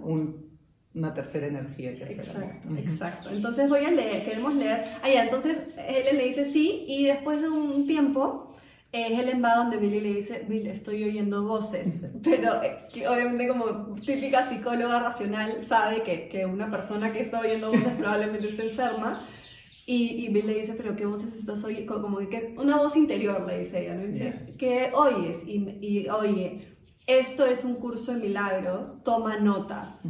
una 0.94 1.12
tercera 1.14 1.46
energía 1.46 1.94
que 1.94 2.04
Exacto, 2.04 2.68
exacto. 2.76 3.30
Entonces 3.30 3.68
voy 3.68 3.84
a 3.84 3.90
leer, 3.90 4.24
queremos 4.24 4.54
leer. 4.54 4.86
Ah, 5.02 5.08
ya, 5.08 5.24
entonces 5.24 5.58
él 5.76 6.16
le 6.16 6.24
dice 6.24 6.50
sí 6.50 6.84
y 6.88 7.04
después 7.04 7.40
de 7.42 7.48
un 7.48 7.86
tiempo 7.86 8.50
eh, 8.92 9.20
Helen 9.20 9.42
va 9.42 9.54
donde 9.54 9.76
Billy 9.76 10.00
le 10.00 10.14
dice, 10.14 10.44
Bill, 10.48 10.66
estoy 10.66 11.04
oyendo 11.04 11.44
voces, 11.44 11.88
pero 12.24 12.60
eh, 12.62 13.06
obviamente 13.08 13.46
como 13.46 13.94
típica 14.04 14.48
psicóloga 14.48 15.00
racional 15.00 15.64
sabe 15.66 16.02
que, 16.02 16.28
que, 16.28 16.44
una 16.44 16.70
persona 16.70 17.12
que 17.12 17.20
está 17.20 17.40
oyendo 17.40 17.70
voces 17.70 17.92
probablemente 17.98 18.48
está 18.48 18.64
enferma. 18.64 19.26
Y, 19.86 20.24
y, 20.24 20.28
Bill 20.28 20.46
le 20.46 20.60
dice, 20.60 20.74
pero 20.74 20.94
¿qué 20.94 21.04
voces 21.04 21.34
estás 21.34 21.64
oyendo? 21.64 22.00
Como 22.00 22.18
que 22.18 22.54
una 22.56 22.76
voz 22.76 22.96
interior, 22.96 23.44
le 23.44 23.60
dice 23.60 23.82
ella, 23.82 23.94
¿no? 23.94 24.06
Dice, 24.06 24.54
¿qué 24.56 24.90
oyes? 24.94 25.38
Y, 25.46 25.78
y, 25.80 26.08
oye, 26.08 26.76
esto 27.08 27.44
es 27.44 27.64
un 27.64 27.74
curso 27.74 28.12
de 28.12 28.20
milagros, 28.20 29.02
toma 29.02 29.38
notas. 29.38 30.02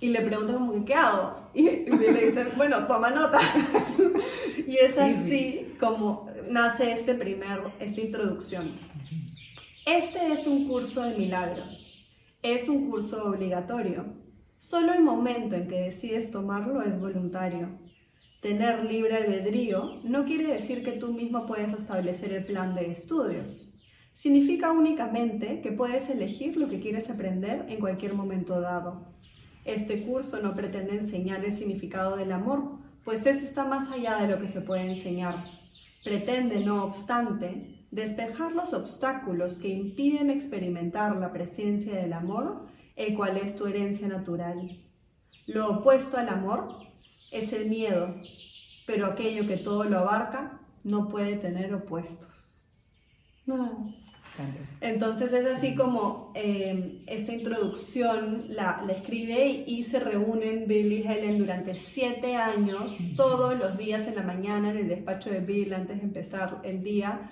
Y 0.00 0.08
le 0.08 0.20
pregunta 0.20 0.52
como 0.52 0.74
que, 0.74 0.84
¿qué 0.84 0.94
hago? 0.94 1.50
Y, 1.54 1.68
Bill 1.68 2.12
le 2.12 2.26
dice, 2.26 2.44
bueno, 2.56 2.86
toma 2.86 3.10
notas. 3.10 3.44
y 4.66 4.76
es 4.76 4.98
así 4.98 5.74
como 5.80 6.28
nace 6.50 6.92
este 6.92 7.14
primer, 7.14 7.60
esta 7.80 8.00
introducción. 8.00 8.72
Este 9.86 10.32
es 10.32 10.46
un 10.46 10.66
curso 10.66 11.02
de 11.02 11.16
milagros. 11.16 12.08
Es 12.42 12.68
un 12.68 12.90
curso 12.90 13.24
obligatorio. 13.24 14.04
Solo 14.58 14.94
el 14.94 15.02
momento 15.02 15.56
en 15.56 15.68
que 15.68 15.80
decides 15.80 16.30
tomarlo 16.30 16.82
es 16.82 17.00
voluntario. 17.00 17.68
Tener 18.40 18.84
libre 18.84 19.16
albedrío 19.16 20.00
no 20.04 20.24
quiere 20.24 20.46
decir 20.46 20.82
que 20.82 20.92
tú 20.92 21.12
mismo 21.12 21.46
puedes 21.46 21.72
establecer 21.72 22.32
el 22.32 22.46
plan 22.46 22.74
de 22.74 22.90
estudios. 22.90 23.74
Significa 24.12 24.72
únicamente 24.72 25.60
que 25.60 25.72
puedes 25.72 26.08
elegir 26.08 26.56
lo 26.56 26.68
que 26.68 26.80
quieres 26.80 27.10
aprender 27.10 27.66
en 27.68 27.80
cualquier 27.80 28.14
momento 28.14 28.60
dado. 28.60 29.06
Este 29.64 30.02
curso 30.02 30.40
no 30.40 30.54
pretende 30.54 30.96
enseñar 30.96 31.44
el 31.44 31.56
significado 31.56 32.16
del 32.16 32.32
amor, 32.32 32.78
pues 33.02 33.26
eso 33.26 33.44
está 33.44 33.64
más 33.64 33.90
allá 33.90 34.18
de 34.18 34.28
lo 34.28 34.40
que 34.40 34.48
se 34.48 34.60
puede 34.60 34.90
enseñar. 34.90 35.63
Pretende, 36.04 36.60
no 36.60 36.84
obstante, 36.84 37.86
despejar 37.90 38.52
los 38.52 38.74
obstáculos 38.74 39.58
que 39.58 39.68
impiden 39.68 40.30
experimentar 40.30 41.16
la 41.16 41.32
presencia 41.32 41.94
del 41.94 42.12
amor, 42.12 42.66
el 42.94 43.14
cual 43.16 43.38
es 43.38 43.56
tu 43.56 43.66
herencia 43.66 44.06
natural. 44.06 44.84
Lo 45.46 45.70
opuesto 45.70 46.18
al 46.18 46.28
amor 46.28 46.76
es 47.30 47.52
el 47.52 47.68
miedo, 47.68 48.14
pero 48.86 49.06
aquello 49.06 49.46
que 49.46 49.56
todo 49.56 49.84
lo 49.84 49.98
abarca 49.98 50.60
no 50.82 51.08
puede 51.08 51.36
tener 51.36 51.74
opuestos. 51.74 52.62
Entonces 54.80 55.32
es 55.32 55.46
así 55.46 55.74
como 55.74 56.32
em, 56.34 57.02
esta 57.06 57.32
introducción 57.32 58.46
la, 58.48 58.84
escribe 58.90 59.64
y, 59.66 59.84
se 59.84 60.00
reúnen 60.00 60.66
Bill 60.66 60.92
y 60.92 61.02
Helen 61.02 61.38
durante 61.38 61.74
siete 61.74 62.36
años, 62.36 62.96
todos 63.16 63.58
los 63.58 63.78
días 63.78 64.06
en 64.08 64.16
la 64.16 64.22
mañana 64.22 64.70
en 64.70 64.78
el 64.78 64.88
despacho 64.88 65.30
de 65.30 65.40
Bill 65.40 65.72
antes 65.74 65.98
de 65.98 66.02
empezar 66.02 66.60
el 66.64 66.82
día. 66.82 67.30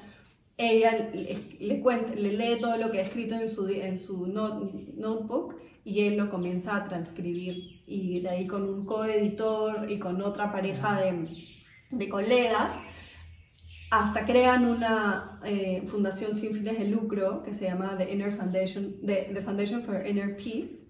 Ella 0.56 1.11
le, 1.12 1.80
cuenta, 1.80 2.14
le 2.14 2.32
lee 2.35 2.61
todo 2.61 2.76
lo 2.76 2.92
que 2.92 3.00
ha 3.00 3.02
escrito 3.02 3.35
en 3.35 3.49
su, 3.49 3.68
en 3.68 3.99
su 3.99 4.26
notebook 4.26 5.56
y 5.85 6.02
él 6.02 6.16
lo 6.16 6.30
comienza 6.30 6.76
a 6.76 6.85
transcribir. 6.85 7.82
Y 7.87 8.21
de 8.21 8.28
ahí 8.28 8.47
con 8.47 8.62
un 8.62 8.87
coeditor 8.87 9.90
y 9.90 9.99
con 9.99 10.23
otra 10.23 10.52
pareja 10.52 11.00
de, 11.00 11.28
de 11.90 12.09
colegas 12.09 12.75
hasta 13.92 14.25
crean 14.25 14.64
una 14.64 15.38
eh, 15.44 15.82
fundación 15.87 16.34
sin 16.34 16.54
fines 16.54 16.78
de 16.78 16.87
lucro 16.87 17.42
que 17.42 17.52
se 17.52 17.66
llama 17.66 17.94
The 17.99 18.11
Inner 18.11 18.34
Foundation, 18.34 18.96
The, 19.04 19.42
Foundation 19.44 19.82
for 19.82 20.06
Inner 20.06 20.34
Peace, 20.34 20.87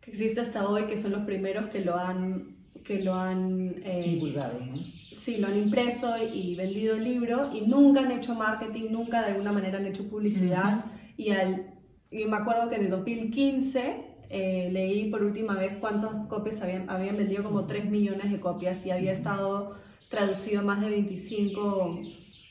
que 0.00 0.10
existe 0.10 0.40
hasta 0.40 0.68
hoy, 0.68 0.86
que 0.86 0.96
son 0.96 1.12
los 1.12 1.20
primeros 1.20 1.68
que 1.68 1.84
lo 1.84 1.94
han, 1.96 2.56
que 2.82 3.00
lo 3.04 3.14
han 3.14 3.76
eh, 3.84 4.02
divulgado, 4.14 4.58
¿no? 4.58 4.76
Sí, 5.14 5.36
lo 5.36 5.46
han 5.46 5.56
impreso 5.56 6.16
y 6.20 6.56
vendido 6.56 6.96
el 6.96 7.04
libro 7.04 7.52
y 7.54 7.60
nunca 7.60 8.00
han 8.00 8.10
hecho 8.10 8.34
marketing, 8.34 8.90
nunca 8.90 9.22
de 9.22 9.30
alguna 9.30 9.52
manera 9.52 9.78
han 9.78 9.86
hecho 9.86 10.08
publicidad. 10.10 10.84
y, 11.16 11.30
al, 11.30 11.74
y 12.10 12.24
me 12.24 12.38
acuerdo 12.38 12.68
que 12.68 12.74
en 12.74 12.86
el 12.86 12.90
2015 12.90 14.04
eh, 14.30 14.68
leí 14.72 15.10
por 15.12 15.22
última 15.22 15.54
vez 15.54 15.76
cuántas 15.78 16.26
copias 16.26 16.60
habían, 16.60 16.90
habían 16.90 17.16
vendido, 17.16 17.44
como 17.44 17.66
3 17.66 17.84
millones 17.88 18.32
de 18.32 18.40
copias 18.40 18.84
y 18.84 18.90
había 18.90 19.12
estado 19.12 19.85
traducido 20.08 20.60
a 20.60 20.64
más 20.64 20.80
de 20.80 20.90
25 20.90 22.00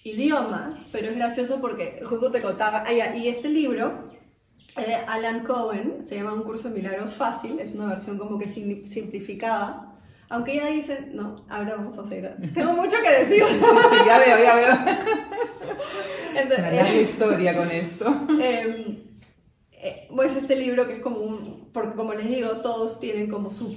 idiomas, 0.03 0.79
pero 0.91 1.09
es 1.09 1.15
gracioso 1.15 1.59
porque 1.61 2.01
justo 2.05 2.31
te 2.31 2.41
contaba, 2.41 2.83
ah, 2.85 3.15
y 3.15 3.27
este 3.27 3.49
libro 3.49 4.11
de 4.75 4.93
Alan 4.93 5.43
Cohen 5.43 6.05
se 6.05 6.15
llama 6.15 6.33
Un 6.33 6.43
curso 6.43 6.69
de 6.69 6.75
milagros 6.75 7.15
fácil, 7.15 7.59
es 7.59 7.73
una 7.73 7.87
versión 7.87 8.17
como 8.17 8.37
que 8.37 8.47
simplificada. 8.47 9.91
Aunque 10.27 10.53
ella 10.53 10.67
dice, 10.67 11.07
no, 11.13 11.45
ahora 11.49 11.75
vamos 11.75 11.97
a 11.97 12.01
hacer. 12.01 12.35
Tengo 12.53 12.73
mucho 12.73 12.97
que 13.01 13.25
decir. 13.25 13.43
Sí, 13.45 13.95
ya 14.05 14.19
veo, 14.19 14.43
ya 14.43 14.55
veo. 14.55 14.75
Entonces, 16.35 16.59
Una 16.59 16.91
eh, 16.91 17.01
historia 17.01 17.55
con 17.55 17.71
esto. 17.71 18.27
Eh, 18.41 19.03
eh, 19.71 20.07
pues 20.13 20.35
este 20.35 20.55
libro 20.55 20.87
que 20.87 20.93
es 20.93 20.99
como 20.99 21.19
un, 21.19 21.69
porque 21.71 21.95
como 21.95 22.13
les 22.13 22.27
digo, 22.27 22.49
todos 22.61 22.99
tienen 22.99 23.29
como 23.29 23.51
su, 23.51 23.75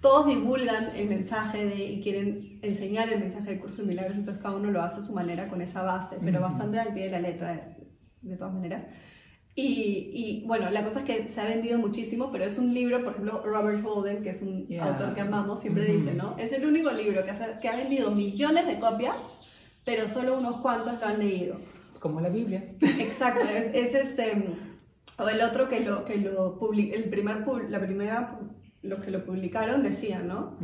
todos 0.00 0.26
divulgan 0.26 0.94
el 0.96 1.08
mensaje 1.08 1.66
de, 1.66 1.84
y 1.84 2.02
quieren 2.02 2.58
enseñar 2.62 3.12
el 3.12 3.20
mensaje 3.20 3.50
del 3.50 3.60
curso 3.60 3.82
de 3.82 3.88
milagros, 3.88 4.16
entonces 4.16 4.42
cada 4.42 4.56
uno 4.56 4.70
lo 4.70 4.82
hace 4.82 5.00
a 5.00 5.02
su 5.02 5.12
manera 5.12 5.48
con 5.48 5.60
esa 5.60 5.82
base, 5.82 6.16
pero 6.22 6.40
bastante 6.40 6.78
al 6.78 6.94
pie 6.94 7.04
de 7.04 7.10
la 7.10 7.20
letra, 7.20 7.52
de, 7.52 7.62
de 8.22 8.36
todas 8.36 8.54
maneras. 8.54 8.84
Y, 9.54 10.12
y, 10.14 10.44
bueno, 10.46 10.70
la 10.70 10.84
cosa 10.84 11.00
es 11.00 11.04
que 11.04 11.32
se 11.32 11.40
ha 11.40 11.44
vendido 11.46 11.78
muchísimo, 11.78 12.30
pero 12.30 12.44
es 12.44 12.58
un 12.58 12.72
libro, 12.72 13.02
por 13.02 13.14
ejemplo, 13.14 13.42
Robert 13.44 13.84
Holden, 13.84 14.22
que 14.22 14.30
es 14.30 14.40
un 14.40 14.68
autor 14.80 15.14
que 15.14 15.20
amamos, 15.20 15.60
siempre 15.60 15.84
dice, 15.84 16.14
¿no? 16.14 16.36
Es 16.38 16.52
el 16.52 16.64
único 16.64 16.92
libro 16.92 17.24
que, 17.24 17.32
que 17.60 17.68
ha 17.68 17.74
vendido 17.74 18.12
millones 18.12 18.68
de 18.68 18.78
copias, 18.78 19.16
pero 19.84 20.06
solo 20.06 20.38
unos 20.38 20.60
cuantos 20.60 21.00
lo 21.00 21.06
han 21.06 21.18
leído. 21.18 21.56
Es 21.90 21.98
como 21.98 22.20
la 22.20 22.28
Biblia. 22.28 22.72
Exacto, 22.80 23.44
es, 23.48 23.66
es 23.74 23.94
este, 23.96 24.44
o 25.18 25.28
el 25.28 25.40
otro 25.40 25.68
que 25.68 25.80
lo, 25.80 26.04
que 26.04 26.18
lo 26.18 26.56
publicó, 26.56 26.94
el 26.94 27.10
primer, 27.10 27.44
la 27.68 27.80
primera, 27.80 28.38
los 28.88 29.00
que 29.00 29.10
lo 29.10 29.24
publicaron 29.24 29.82
decían, 29.82 30.26
¿no? 30.28 30.58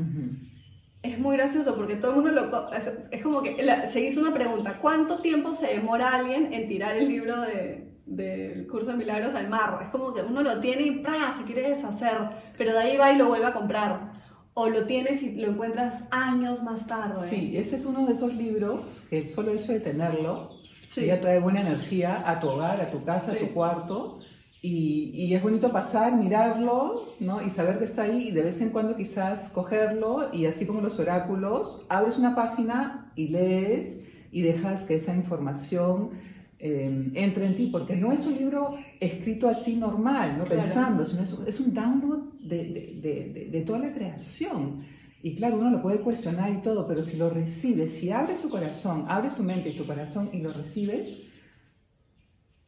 Es 1.02 1.18
muy 1.18 1.36
gracioso 1.36 1.76
porque 1.76 1.96
todo 1.96 2.12
el 2.12 2.16
mundo 2.16 2.32
lo... 2.32 2.72
Es 3.10 3.22
como 3.22 3.42
que 3.42 3.56
se 3.92 4.00
hizo 4.00 4.20
una 4.20 4.32
pregunta, 4.32 4.78
¿cuánto 4.80 5.18
tiempo 5.20 5.52
se 5.52 5.66
demora 5.66 6.14
alguien 6.14 6.52
en 6.52 6.66
tirar 6.66 6.96
el 6.96 7.08
libro 7.08 7.40
de, 7.42 7.94
del 8.06 8.66
curso 8.66 8.92
de 8.92 8.98
milagros 8.98 9.34
al 9.34 9.48
mar. 9.48 9.78
Es 9.82 9.88
como 9.88 10.12
que 10.12 10.22
uno 10.22 10.42
lo 10.42 10.60
tiene 10.60 10.82
y 10.82 10.90
¡pra! 10.98 11.34
se 11.36 11.44
quiere 11.44 11.70
deshacer, 11.70 12.16
pero 12.56 12.72
de 12.72 12.78
ahí 12.78 12.96
va 12.96 13.12
y 13.12 13.16
lo 13.16 13.28
vuelve 13.28 13.46
a 13.46 13.52
comprar. 13.52 14.12
O 14.54 14.68
lo 14.68 14.84
tienes 14.84 15.22
y 15.22 15.32
lo 15.36 15.48
encuentras 15.48 16.04
años 16.10 16.62
más 16.62 16.86
tarde. 16.86 17.28
Sí, 17.28 17.56
ese 17.56 17.76
es 17.76 17.86
uno 17.86 18.06
de 18.06 18.12
esos 18.12 18.34
libros 18.34 19.04
que 19.10 19.18
el 19.18 19.26
solo 19.26 19.52
hecho 19.52 19.72
de 19.72 19.80
tenerlo 19.80 20.50
ya 20.94 21.20
trae 21.20 21.40
buena 21.40 21.62
energía 21.62 22.22
a 22.24 22.38
tu 22.38 22.48
hogar, 22.48 22.80
a 22.80 22.90
tu 22.90 23.02
casa, 23.04 23.32
a 23.32 23.36
tu 23.36 23.52
cuarto. 23.52 24.20
Y, 24.66 25.10
y, 25.12 25.34
es 25.34 25.42
bonito 25.42 25.70
pasar, 25.72 26.16
mirarlo, 26.16 27.16
¿no? 27.20 27.44
Y 27.44 27.50
saber 27.50 27.78
que 27.78 27.84
está 27.84 28.04
ahí 28.04 28.28
y 28.28 28.30
de 28.30 28.44
vez 28.44 28.62
en 28.62 28.70
cuando 28.70 28.96
quizás 28.96 29.50
cogerlo 29.50 30.32
y 30.32 30.46
así 30.46 30.64
como 30.64 30.80
los 30.80 30.98
oráculos, 30.98 31.84
abres 31.90 32.16
una 32.16 32.34
página 32.34 33.12
y 33.14 33.28
lees 33.28 34.02
y 34.32 34.40
dejas 34.40 34.84
que 34.84 34.94
esa 34.94 35.14
información 35.14 36.12
eh, 36.58 37.10
entre 37.12 37.44
en 37.44 37.56
ti, 37.56 37.68
porque 37.70 37.94
no 37.94 38.10
es 38.10 38.26
un 38.26 38.38
libro 38.38 38.78
escrito 39.00 39.50
así 39.50 39.76
normal, 39.76 40.38
no 40.38 40.44
pensando, 40.46 41.04
sino 41.04 41.24
es, 41.46 41.60
un 41.60 41.74
download 41.74 42.32
de, 42.40 42.96
de, 43.02 43.48
de, 43.52 43.60
toda 43.60 43.80
la 43.80 43.92
creación. 43.92 44.82
Y 45.22 45.34
claro, 45.34 45.58
uno 45.58 45.68
lo 45.68 45.82
puede 45.82 46.00
cuestionar 46.00 46.50
y 46.54 46.62
todo, 46.62 46.88
pero 46.88 47.02
si 47.02 47.18
lo 47.18 47.28
recibes, 47.28 47.92
si 47.92 48.10
abres 48.10 48.40
tu 48.40 48.48
corazón, 48.48 49.04
abres 49.08 49.36
tu 49.36 49.42
mente 49.42 49.68
y 49.68 49.76
tu 49.76 49.86
corazón 49.86 50.30
y 50.32 50.38
lo 50.38 50.54
recibes, 50.54 51.18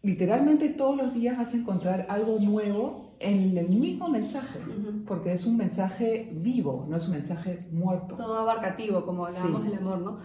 literalmente 0.02 0.68
todos 0.70 0.96
los 0.96 1.14
días 1.14 1.36
vas 1.36 1.52
a 1.52 1.56
encontrar 1.56 2.06
algo 2.08 2.38
nuevo 2.38 3.16
en 3.18 3.56
el 3.56 3.68
mismo 3.68 4.08
mensaje, 4.08 4.58
porque 5.06 5.32
es 5.32 5.46
un 5.46 5.56
mensaje 5.56 6.30
vivo, 6.32 6.86
no 6.88 6.96
es 6.96 7.06
un 7.06 7.12
mensaje 7.12 7.66
muerto. 7.72 8.16
Todo 8.16 8.38
abarcativo, 8.38 9.04
como 9.04 9.26
hablábamos 9.26 9.64
del 9.64 9.74
amor, 9.74 9.98
¿no? 9.98 10.18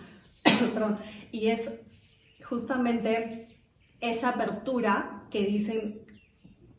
Perdón. 0.73 0.97
Y 1.31 1.47
es 1.47 1.71
justamente 2.43 3.47
esa 4.01 4.29
apertura 4.29 5.23
que 5.29 5.45
dicen 5.45 6.01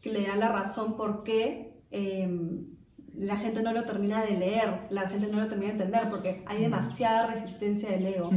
que 0.02 0.12
le 0.12 0.26
da 0.26 0.36
la 0.36 0.48
razón 0.48 0.96
por 0.96 1.22
qué 1.22 1.80
em, 1.90 2.66
la 3.14 3.36
gente 3.36 3.62
no 3.62 3.72
lo 3.72 3.84
termina 3.84 4.22
de 4.24 4.36
leer, 4.36 4.86
la 4.90 5.08
gente 5.08 5.28
no 5.28 5.40
lo 5.40 5.48
termina 5.48 5.72
de 5.72 5.84
entender, 5.84 6.08
porque 6.10 6.42
hay 6.46 6.60
demasiada 6.60 7.28
resistencia 7.28 7.90
del 7.90 8.06
ego. 8.06 8.30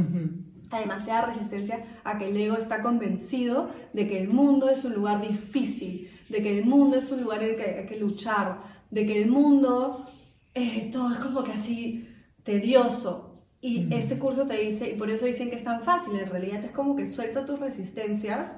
Hay 0.70 0.82
demasiada 0.82 1.26
resistencia 1.26 1.84
a 2.04 2.18
que 2.18 2.28
el 2.28 2.36
ego 2.36 2.56
está 2.56 2.82
convencido 2.82 3.70
de 3.92 4.08
que 4.08 4.18
el 4.18 4.28
mundo 4.28 4.68
es 4.68 4.84
un 4.84 4.94
lugar 4.94 5.20
difícil, 5.20 6.10
de 6.28 6.42
que 6.42 6.58
el 6.58 6.64
mundo 6.64 6.96
es 6.96 7.10
un 7.10 7.22
lugar 7.22 7.42
en 7.42 7.50
el 7.50 7.56
que 7.56 7.62
hay 7.62 7.86
que 7.86 7.98
luchar, 7.98 8.58
de 8.90 9.06
que 9.06 9.22
el 9.22 9.30
mundo 9.30 10.06
eh, 10.54 10.90
todo 10.92 11.12
es 11.12 11.20
como 11.20 11.44
que 11.44 11.52
así 11.52 12.08
tedioso. 12.42 13.44
Y 13.60 13.92
ese 13.92 14.18
curso 14.18 14.46
te 14.46 14.58
dice, 14.58 14.90
y 14.90 14.94
por 14.94 15.10
eso 15.10 15.24
dicen 15.24 15.50
que 15.50 15.56
es 15.56 15.64
tan 15.64 15.82
fácil, 15.82 16.16
en 16.16 16.30
realidad 16.30 16.64
es 16.64 16.72
como 16.72 16.94
que 16.94 17.08
suelta 17.08 17.46
tus 17.46 17.58
resistencias 17.58 18.56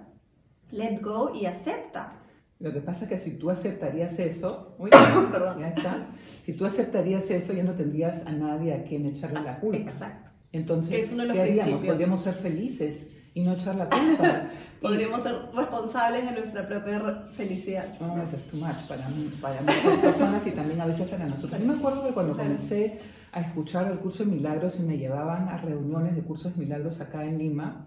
let 0.71 1.00
go 1.00 1.35
y 1.35 1.47
acepta. 1.47 2.11
Lo 2.59 2.73
que 2.73 2.81
pasa 2.81 3.05
es 3.05 3.11
que 3.11 3.19
si 3.19 3.38
tú 3.38 3.50
aceptarías 3.50 4.19
eso, 4.19 4.77
Perdón. 5.33 5.61
ya 5.61 5.69
está, 5.69 6.09
si 6.45 6.55
tú 6.55 6.67
aceptarías 6.67 7.31
eso 7.31 7.53
ya 7.53 7.62
no 7.62 7.73
tendrías 7.73 8.27
a 8.27 8.33
nadie 8.33 8.75
a 8.75 8.83
quien 8.83 9.07
echarle 9.07 9.41
la 9.43 9.61
culpa. 9.61 9.79
Exacto. 9.79 10.31
Entonces, 10.52 11.11
¿qué 11.11 11.40
haríamos? 11.40 11.85
Podríamos 11.85 12.23
ser 12.23 12.35
felices 12.35 13.09
y 13.35 13.43
no 13.43 13.55
echar 13.55 13.76
la 13.76 13.88
culpa. 13.88 14.50
Podríamos 14.81 15.23
ser 15.23 15.35
responsables 15.55 16.25
de 16.25 16.33
nuestra 16.33 16.67
propia 16.69 17.00
felicidad. 17.37 17.99
No, 18.00 18.23
eso 18.23 18.37
es 18.37 18.49
too 18.49 18.59
much 18.59 18.87
para, 18.88 19.09
para 19.40 19.61
muchas 19.62 19.99
personas 20.00 20.47
y 20.47 20.52
también 20.52 20.81
a 20.81 20.87
veces 20.87 21.09
para 21.09 21.26
nosotros. 21.26 21.61
Yo 21.61 21.67
me 21.67 21.75
acuerdo 21.75 22.07
que 22.07 22.14
cuando 22.14 22.37
comencé 22.37 23.00
a 23.33 23.40
escuchar 23.40 23.90
el 23.90 23.99
curso 23.99 24.25
de 24.25 24.31
milagros 24.31 24.78
y 24.78 24.83
me 24.85 24.97
llevaban 24.97 25.49
a 25.49 25.59
reuniones 25.59 26.14
de 26.14 26.23
cursos 26.23 26.55
de 26.55 26.64
milagros 26.64 27.00
acá 27.00 27.25
en 27.25 27.38
Lima, 27.38 27.87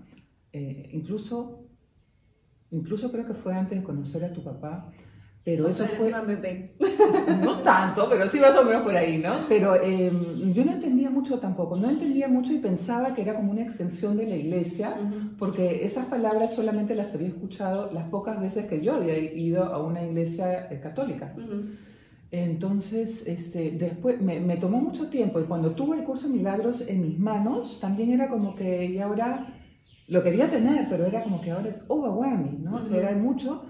eh, 0.51 0.89
incluso 0.91 1.62
Incluso 2.72 3.12
creo 3.12 3.27
que 3.27 3.34
fue 3.34 3.53
antes 3.53 3.77
de 3.77 3.84
conocer 3.84 4.24
a 4.24 4.34
tu 4.34 4.44
papá. 4.44 4.91
Pero 5.43 5.67
eso 5.67 5.86
fue. 5.86 6.12
No 7.41 7.60
tanto, 7.62 8.07
pero 8.10 8.29
sí 8.29 8.39
más 8.39 8.55
o 8.55 8.63
menos 8.63 8.83
por 8.83 8.95
ahí, 8.95 9.17
¿no? 9.17 9.48
Pero 9.50 9.75
em, 9.81 10.53
yo 10.53 10.63
no 10.63 10.74
entendía 10.74 11.10
mucho 11.10 11.39
tampoco. 11.39 11.75
No 11.75 11.89
entendía 11.89 12.27
mucho 12.27 12.53
y 12.53 12.60
pensaba 12.60 13.13
que 13.15 13.24
era 13.24 13.36
como 13.36 13.51
una 13.51 13.63
extensión 13.63 14.17
de 14.17 14.27
la 14.27 14.36
iglesia, 14.36 14.95
porque 15.39 15.83
esas 15.83 16.05
palabras 16.05 16.53
solamente 16.53 16.93
las 16.93 17.15
había 17.15 17.29
escuchado 17.29 17.91
las 17.91 18.07
pocas 18.10 18.39
veces 18.39 18.67
que 18.67 18.81
yo 18.81 18.93
había 18.93 19.17
ido 19.17 19.63
a 19.63 19.83
una 19.83 20.03
iglesia 20.03 20.67
eh, 20.71 20.79
católica. 20.79 21.33
Entonces, 22.29 23.27
este, 23.27 23.71
después 23.71 24.21
me, 24.21 24.39
me, 24.39 24.57
tomó 24.57 24.79
mucho 24.79 25.10
tiempo 25.10 25.41
y 25.41 25.43
cuando 25.43 25.71
tuve 25.71 25.98
el 25.98 26.03
curso 26.05 26.27
de 26.27 26.36
milagros 26.36 26.81
en 26.88 27.01
mis 27.01 27.19
manos, 27.19 27.79
también 27.81 28.13
era 28.13 28.29
como 28.29 28.55
que, 28.55 28.86
y 28.86 29.00
ahora 29.00 29.53
lo 30.07 30.24
quería 30.24 30.50
tener, 30.50 30.88
pero 30.89 31.05
era 31.05 31.24
como 31.24 31.41
que 31.41 31.51
ahora 31.51 31.69
es 31.69 31.83
overwhelming, 31.88 32.63
¿no? 32.63 32.77
O 32.77 32.81
sea, 32.81 32.98
era 32.98 33.17
mucho. 33.17 33.63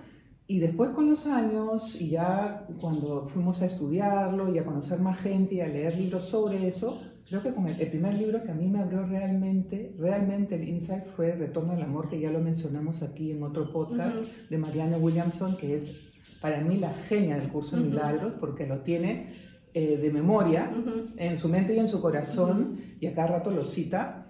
Y 0.52 0.60
después 0.60 0.90
con 0.90 1.10
los 1.10 1.28
años, 1.28 1.96
y 2.02 2.10
ya 2.10 2.66
cuando 2.82 3.26
fuimos 3.30 3.62
a 3.62 3.68
estudiarlo 3.68 4.54
y 4.54 4.58
a 4.58 4.66
conocer 4.66 5.00
más 5.00 5.18
gente 5.22 5.56
y 5.56 5.62
a 5.62 5.68
leer 5.70 5.96
libros 5.96 6.26
sobre 6.26 6.68
eso, 6.68 7.02
creo 7.30 7.42
que 7.42 7.54
con 7.54 7.68
el, 7.68 7.88
primer 7.88 8.16
libro 8.16 8.44
que 8.44 8.52
a 8.52 8.54
mí 8.54 8.68
me 8.68 8.82
abrió 8.82 9.06
realmente, 9.06 9.96
realmente 9.98 10.56
el 10.56 10.68
insight 10.68 11.06
fue 11.06 11.36
Retorno 11.36 11.72
al 11.72 11.82
Amor, 11.82 12.10
que 12.10 12.20
ya 12.20 12.30
lo 12.32 12.40
mencionamos 12.40 13.02
aquí 13.02 13.32
en 13.32 13.44
otro 13.44 13.72
podcast 13.72 14.18
de 14.50 14.58
Marianne 14.58 14.98
Williamson, 14.98 15.56
que 15.56 15.74
es 15.74 15.96
para 16.42 16.60
mí 16.60 16.80
la 16.80 16.96
genia 16.96 17.38
del 17.38 17.48
curso 17.48 17.78
de 17.78 17.84
milagros, 17.84 18.34
porque 18.38 18.68
lo 18.68 18.80
tiene 18.80 19.28
eh, 19.74 19.96
de 19.96 20.12
memoria 20.12 20.70
en 21.16 21.40
su 21.40 21.48
mente 21.48 21.74
y 21.74 21.80
en 21.80 21.88
su 21.88 22.02
corazón, 22.02 22.78
y 23.00 23.08
a 23.08 23.14
cada 23.14 23.38
rato 23.38 23.52
lo 23.52 23.64
cita. 23.64 24.28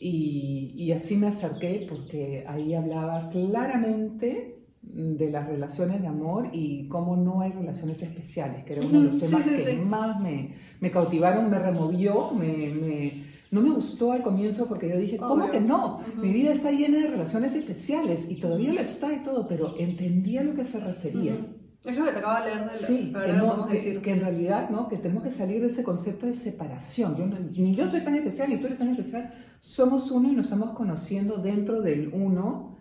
Y, 0.00 0.72
y, 0.74 0.90
así 0.90 1.14
me 1.14 1.28
acerqué 1.28 1.86
porque 1.88 2.42
ahí 2.48 2.74
hablaba 2.74 3.28
claramente 3.28 4.59
de 4.94 5.30
las 5.30 5.46
relaciones 5.46 6.00
de 6.00 6.06
amor 6.06 6.48
y 6.52 6.88
cómo 6.88 7.16
no 7.16 7.40
hay 7.40 7.52
relaciones 7.52 8.02
especiales, 8.02 8.64
que 8.64 8.74
era 8.74 8.86
uno 8.86 9.00
de 9.00 9.04
los 9.06 9.18
temas 9.18 9.42
que 9.44 9.76
más 9.76 10.20
me, 10.20 10.54
me, 10.80 10.90
cautivaron, 10.90 11.50
me 11.50 11.58
removió, 11.58 12.30
me, 12.32 12.68
me, 12.68 13.24
no 13.50 13.62
me 13.62 13.70
gustó 13.70 14.12
al 14.12 14.22
comienzo 14.22 14.66
porque 14.66 14.88
yo 14.88 14.96
dije, 14.96 15.16
¿cómo 15.16 15.50
que 15.50 15.60
no? 15.60 16.00
Mi 16.16 16.32
vida 16.32 16.52
está 16.52 16.70
llena 16.70 16.98
de 16.98 17.08
relaciones 17.08 17.54
especiales 17.54 18.26
y 18.28 18.36
todavía 18.36 18.72
lo 18.72 18.80
está 18.80 19.12
y 19.12 19.22
todo, 19.22 19.46
pero 19.48 19.74
entendía 19.78 20.40
a 20.40 20.44
lo 20.44 20.54
que 20.54 20.64
se 20.64 20.80
refería. 20.80 21.36
Es 21.84 21.96
lo 21.96 22.04
que 22.04 22.12
te 22.12 22.18
acabo 22.18 22.44
de 22.44 22.54
leer 22.54 22.70
de 22.70 22.76
Sí, 22.76 23.12
que, 23.12 23.32
no, 23.32 23.66
que, 23.66 24.02
que, 24.02 24.12
en 24.12 24.20
realidad 24.20 24.68
¿no? 24.68 24.88
que 24.88 24.98
tenemos 24.98 25.24
que 25.24 25.32
salir 25.32 25.62
de 25.62 25.68
ese 25.68 25.82
concepto 25.82 26.26
de 26.26 26.34
separación. 26.34 27.16
Yo, 27.16 27.26
ni 27.26 27.74
yo 27.74 27.88
soy 27.88 28.02
tan 28.02 28.14
especial 28.16 28.50
ni 28.50 28.58
tú 28.58 28.66
eres 28.66 28.78
tan 28.78 28.88
especial. 28.88 29.32
Somos 29.60 30.10
uno 30.10 30.30
y 30.30 30.36
nos 30.36 30.46
estamos 30.46 30.72
conociendo 30.76 31.36
dentro 31.38 31.80
del 31.80 32.10
uno 32.12 32.76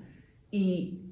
y, 0.52 1.09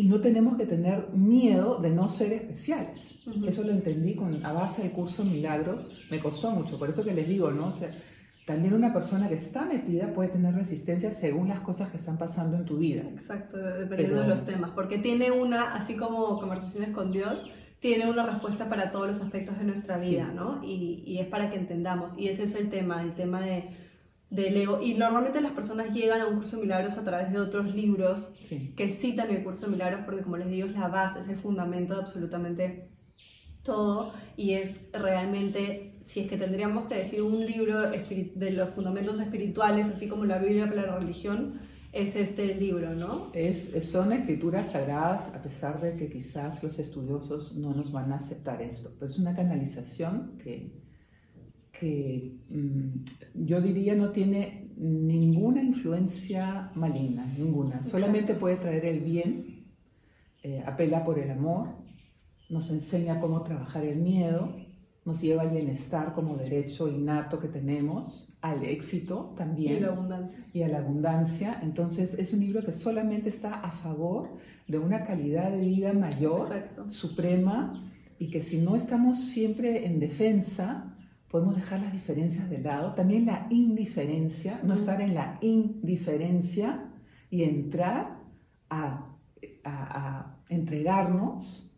y 0.00 0.04
no 0.04 0.18
tenemos 0.18 0.56
que 0.56 0.64
tener 0.64 1.10
miedo 1.12 1.78
de 1.78 1.90
no 1.90 2.08
ser 2.08 2.32
especiales. 2.32 3.16
Eso 3.46 3.64
lo 3.64 3.72
entendí 3.72 4.14
con, 4.14 4.42
a 4.46 4.50
base 4.50 4.80
del 4.80 4.92
curso 4.92 5.26
Milagros. 5.26 5.90
Me 6.10 6.20
costó 6.20 6.50
mucho, 6.52 6.78
por 6.78 6.88
eso 6.88 7.04
que 7.04 7.12
les 7.12 7.28
digo, 7.28 7.50
¿no? 7.50 7.66
O 7.66 7.72
sea, 7.72 7.90
también 8.46 8.72
una 8.72 8.94
persona 8.94 9.28
que 9.28 9.34
está 9.34 9.66
metida 9.66 10.14
puede 10.14 10.30
tener 10.30 10.54
resistencia 10.54 11.12
según 11.12 11.48
las 11.48 11.60
cosas 11.60 11.90
que 11.90 11.98
están 11.98 12.16
pasando 12.16 12.56
en 12.56 12.64
tu 12.64 12.78
vida. 12.78 13.02
Exacto, 13.02 13.58
dependiendo 13.58 14.22
de 14.22 14.28
los 14.28 14.46
temas, 14.46 14.70
porque 14.70 14.96
tiene 14.96 15.32
una, 15.32 15.74
así 15.74 15.96
como 15.96 16.40
conversaciones 16.40 16.94
con 16.94 17.12
Dios, 17.12 17.50
tiene 17.80 18.08
una 18.08 18.24
respuesta 18.24 18.70
para 18.70 18.92
todos 18.92 19.06
los 19.06 19.20
aspectos 19.20 19.58
de 19.58 19.64
nuestra 19.64 19.98
vida, 19.98 20.32
¿no? 20.34 20.64
Y, 20.64 21.02
y, 21.04 21.18
es 21.18 21.26
para 21.26 21.50
que 21.50 21.58
entendamos, 21.58 22.18
y 22.18 22.28
ese 22.28 22.44
es 22.44 22.54
el 22.54 22.70
tema, 22.70 23.02
el 23.02 23.14
tema 23.14 23.42
de 23.42 23.68
del 24.30 24.56
ego. 24.56 24.80
Y 24.80 24.94
normalmente 24.94 25.40
las 25.40 25.52
personas 25.52 25.92
llegan 25.92 26.20
a 26.20 26.26
un 26.26 26.36
curso 26.36 26.56
de 26.56 26.62
milagros 26.62 26.96
a 26.96 27.04
través 27.04 27.32
de 27.32 27.38
otros 27.38 27.74
libros 27.74 28.32
que 28.76 28.90
citan 28.90 29.30
el 29.30 29.42
curso 29.42 29.66
de 29.66 29.72
milagros 29.72 30.02
porque 30.04 30.22
como 30.22 30.36
les 30.36 30.50
digo 30.50 30.68
es 30.68 30.74
la 30.74 30.88
base, 30.88 31.20
es 31.20 31.28
el 31.28 31.36
fundamento 31.36 31.94
de 31.94 32.00
absolutamente 32.00 32.88
todo 33.62 34.12
y 34.36 34.52
es 34.52 34.76
realmente, 34.92 35.98
si 36.02 36.20
es 36.20 36.28
que 36.28 36.36
tendríamos 36.36 36.86
que 36.86 36.94
decir 36.94 37.22
un 37.22 37.44
libro 37.44 37.90
de 37.90 38.50
los 38.52 38.70
fundamentos 38.70 39.20
espirituales, 39.20 39.88
así 39.88 40.08
como 40.08 40.24
la 40.24 40.38
Biblia 40.38 40.68
para 40.68 40.86
la 40.86 40.98
religión, 40.98 41.60
es 41.92 42.14
este 42.14 42.54
libro, 42.54 42.94
¿no? 42.94 43.32
Es, 43.34 43.72
son 43.90 44.12
escrituras 44.12 44.70
sagradas, 44.70 45.34
a 45.34 45.42
pesar 45.42 45.80
de 45.80 45.96
que 45.96 46.08
quizás 46.08 46.62
los 46.62 46.78
estudiosos 46.78 47.56
no 47.56 47.74
nos 47.74 47.90
van 47.90 48.12
a 48.12 48.16
aceptar 48.16 48.62
esto, 48.62 48.90
pero 48.98 49.10
es 49.10 49.18
una 49.18 49.34
canalización 49.34 50.38
que, 50.42 50.72
que 51.80 52.36
mm, 52.50 53.46
yo 53.46 53.60
diría 53.62 53.94
no 53.94 54.10
tiene 54.10 54.68
ninguna 54.76 55.62
influencia 55.62 56.70
maligna, 56.74 57.26
ninguna, 57.38 57.82
solamente 57.82 58.34
puede 58.34 58.56
traer 58.56 58.84
el 58.84 59.00
bien, 59.00 59.64
eh, 60.42 60.62
apela 60.64 61.04
por 61.04 61.18
el 61.18 61.30
amor, 61.30 61.68
nos 62.50 62.70
enseña 62.70 63.20
cómo 63.20 63.42
trabajar 63.42 63.84
el 63.84 63.98
miedo, 63.98 64.54
nos 65.04 65.20
lleva 65.22 65.42
al 65.42 65.50
bienestar 65.50 66.12
como 66.14 66.36
derecho 66.36 66.88
innato 66.88 67.40
que 67.40 67.48
tenemos, 67.48 68.32
al 68.42 68.62
éxito 68.64 69.34
también. 69.36 69.74
Y 69.74 69.76
a 69.78 69.80
la 69.80 69.92
abundancia. 69.92 70.46
Y 70.52 70.62
a 70.62 70.68
la 70.68 70.78
abundancia. 70.78 71.60
Entonces 71.62 72.14
es 72.14 72.32
un 72.32 72.40
libro 72.40 72.64
que 72.64 72.72
solamente 72.72 73.28
está 73.28 73.54
a 73.54 73.70
favor 73.70 74.28
de 74.68 74.78
una 74.78 75.04
calidad 75.04 75.50
de 75.50 75.64
vida 75.64 75.92
mayor, 75.92 76.48
suprema, 76.88 77.86
y 78.18 78.30
que 78.30 78.42
si 78.42 78.58
no 78.58 78.76
estamos 78.76 79.18
siempre 79.18 79.86
en 79.86 79.98
defensa, 79.98 80.89
podemos 81.30 81.56
dejar 81.56 81.80
las 81.80 81.92
diferencias 81.92 82.50
de 82.50 82.58
lado. 82.58 82.94
También 82.94 83.26
la 83.26 83.46
indiferencia, 83.50 84.60
no 84.62 84.74
estar 84.74 85.00
en 85.00 85.14
la 85.14 85.38
indiferencia 85.40 86.90
y 87.30 87.44
entrar 87.44 88.18
a, 88.68 89.06
a 89.64 90.36
entregarnos 90.48 91.70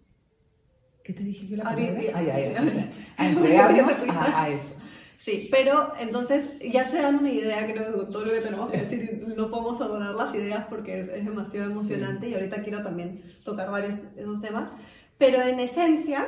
¿Qué 1.02 1.12
te 1.12 1.24
dije 1.24 1.48
yo 1.48 1.56
la 1.56 1.64
palabra? 1.64 1.98
Ay, 1.98 2.10
ay, 2.14 2.30
ay, 2.30 2.92
a 3.16 3.28
entregarnos 3.28 4.04
a, 4.08 4.48
eso. 4.48 4.76
Sí, 5.16 5.48
pero 5.50 5.92
entonces 6.00 6.50
ya 6.60 6.84
se 6.88 7.00
dan 7.00 7.18
una 7.18 7.30
idea, 7.30 7.64
creo, 7.66 8.04
de 8.04 8.12
todo 8.12 8.24
lo 8.24 8.32
que 8.32 8.40
tenemos 8.40 8.70
que 8.70 8.78
decir. 8.78 9.24
No 9.36 9.50
podemos 9.50 9.80
adorar 9.80 10.14
las 10.14 10.34
ideas 10.34 10.66
porque 10.68 11.00
es, 11.00 11.24
demasiado 11.24 11.70
emocionante 11.70 12.28
y 12.28 12.34
ahorita 12.34 12.62
quiero 12.62 12.82
también 12.82 13.20
tocar 13.44 13.70
varios 13.70 13.98
esos 14.16 14.40
temas. 14.40 14.70
Pero 15.18 15.42
en 15.42 15.60
esencia, 15.60 16.26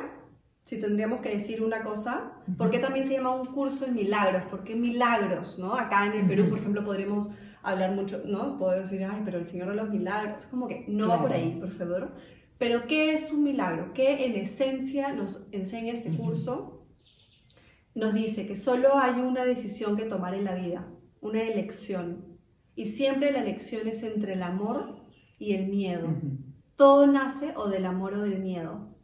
si 0.65 0.79
tendríamos 0.81 1.21
que 1.21 1.29
decir 1.29 1.63
una 1.63 1.83
cosa, 1.83 2.31
¿por 2.57 2.71
qué 2.71 2.79
también 2.79 3.07
se 3.07 3.13
llama 3.13 3.35
un 3.35 3.45
curso 3.45 3.85
de 3.85 3.91
milagros? 3.91 4.45
¿Por 4.49 4.63
qué 4.63 4.75
milagros? 4.75 5.59
¿no? 5.59 5.75
Acá 5.75 6.07
en 6.07 6.13
el 6.13 6.27
Perú, 6.27 6.49
por 6.49 6.57
ejemplo, 6.57 6.83
podríamos 6.83 7.29
hablar 7.61 7.91
mucho, 7.91 8.23
¿no? 8.25 8.57
Puedo 8.57 8.81
decir, 8.81 9.03
ay, 9.03 9.21
pero 9.23 9.37
el 9.37 9.45
Señor 9.45 9.69
de 9.69 9.75
los 9.75 9.91
Milagros, 9.91 10.47
como 10.47 10.67
que 10.67 10.83
no 10.87 11.07
va 11.07 11.21
por 11.21 11.31
ahí, 11.31 11.57
por 11.59 11.69
favor. 11.69 12.13
Pero 12.57 12.87
¿qué 12.87 13.13
es 13.13 13.31
un 13.31 13.43
milagro? 13.43 13.91
¿Qué 13.93 14.25
en 14.25 14.35
esencia 14.35 15.13
nos 15.13 15.45
enseña 15.51 15.93
este 15.93 16.09
curso? 16.09 16.87
Nos 17.93 18.15
dice 18.15 18.47
que 18.47 18.57
solo 18.57 18.97
hay 18.97 19.19
una 19.19 19.45
decisión 19.45 19.95
que 19.95 20.05
tomar 20.05 20.33
en 20.33 20.45
la 20.45 20.55
vida, 20.55 20.87
una 21.21 21.43
elección. 21.43 22.39
Y 22.75 22.87
siempre 22.87 23.31
la 23.31 23.41
elección 23.41 23.87
es 23.87 24.01
entre 24.01 24.33
el 24.33 24.41
amor 24.41 24.95
y 25.37 25.53
el 25.53 25.67
miedo. 25.67 26.09
Todo 26.75 27.05
nace 27.05 27.53
o 27.55 27.67
del 27.67 27.85
amor 27.85 28.15
o 28.15 28.21
del 28.21 28.39
miedo. 28.39 28.94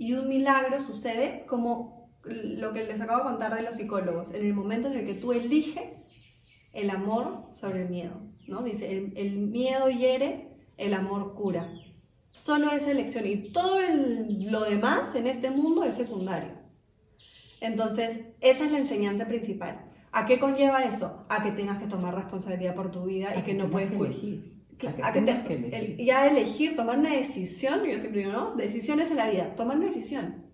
Y 0.00 0.14
un 0.14 0.30
milagro 0.30 0.80
sucede 0.80 1.44
como 1.46 2.08
lo 2.24 2.72
que 2.72 2.84
les 2.84 3.02
acabo 3.02 3.18
de 3.18 3.28
contar 3.32 3.54
de 3.54 3.60
los 3.60 3.74
psicólogos, 3.74 4.32
en 4.32 4.46
el 4.46 4.54
momento 4.54 4.88
en 4.88 4.96
el 4.96 5.04
que 5.04 5.12
tú 5.12 5.32
eliges 5.32 6.16
el 6.72 6.88
amor 6.88 7.48
sobre 7.52 7.82
el 7.82 7.90
miedo. 7.90 8.14
¿no? 8.48 8.62
Dice, 8.62 8.90
el, 8.90 9.12
el 9.14 9.36
miedo 9.36 9.90
hiere, 9.90 10.54
el 10.78 10.94
amor 10.94 11.34
cura. 11.34 11.70
Solo 12.30 12.70
esa 12.70 12.92
elección 12.92 13.26
y 13.26 13.52
todo 13.52 13.78
lo 14.50 14.62
demás 14.62 15.14
en 15.14 15.26
este 15.26 15.50
mundo 15.50 15.84
es 15.84 15.96
secundario. 15.96 16.54
Entonces, 17.60 18.20
esa 18.40 18.64
es 18.64 18.72
la 18.72 18.78
enseñanza 18.78 19.28
principal. 19.28 19.84
¿A 20.12 20.24
qué 20.24 20.40
conlleva 20.40 20.82
eso? 20.82 21.26
A 21.28 21.42
que 21.42 21.52
tengas 21.52 21.78
que 21.78 21.88
tomar 21.88 22.14
responsabilidad 22.14 22.74
por 22.74 22.90
tu 22.90 23.04
vida 23.04 23.36
y 23.38 23.42
que, 23.42 23.52
no 23.52 23.70
puedes 23.70 23.92
elegir. 23.92 24.59
A 25.02 25.12
que, 25.12 25.24
que 25.24 25.54
elegir. 25.54 25.96
ya 26.04 26.26
elegir, 26.26 26.76
tomar 26.76 26.98
una 26.98 27.12
decisión, 27.12 27.84
yo 27.84 27.98
siempre 27.98 28.22
digo, 28.22 28.32
¿no? 28.32 28.54
Decisiones 28.56 29.10
en 29.10 29.16
la 29.18 29.30
vida, 29.30 29.54
tomar 29.54 29.76
una 29.76 29.86
decisión. 29.86 30.46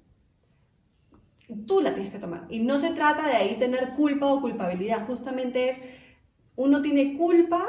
Tú 1.66 1.80
la 1.80 1.94
tienes 1.94 2.12
que 2.12 2.18
tomar. 2.18 2.46
Y 2.50 2.60
no 2.60 2.78
se 2.78 2.90
trata 2.90 3.28
de 3.28 3.34
ahí 3.34 3.56
tener 3.58 3.94
culpa 3.94 4.26
o 4.26 4.40
culpabilidad, 4.40 5.06
justamente 5.06 5.70
es, 5.70 5.76
uno 6.56 6.82
tiene 6.82 7.16
culpa 7.16 7.64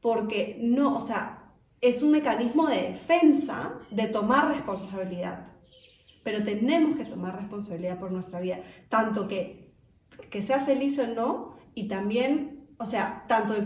porque 0.00 0.58
no, 0.60 0.96
o 0.96 1.00
sea, 1.00 1.52
es 1.80 2.02
un 2.02 2.12
mecanismo 2.12 2.66
de 2.66 2.82
defensa 2.90 3.74
de 3.90 4.08
tomar 4.08 4.48
responsabilidad. 4.48 5.48
Pero 6.24 6.44
tenemos 6.44 6.96
que 6.96 7.04
tomar 7.04 7.36
responsabilidad 7.36 7.98
por 7.98 8.12
nuestra 8.12 8.40
vida, 8.40 8.60
tanto 8.88 9.28
que, 9.28 9.72
que 10.30 10.42
sea 10.42 10.60
feliz 10.60 10.98
o 10.98 11.06
no, 11.06 11.56
y 11.74 11.88
también, 11.88 12.68
o 12.78 12.84
sea, 12.84 13.24
tanto 13.28 13.54
de 13.54 13.64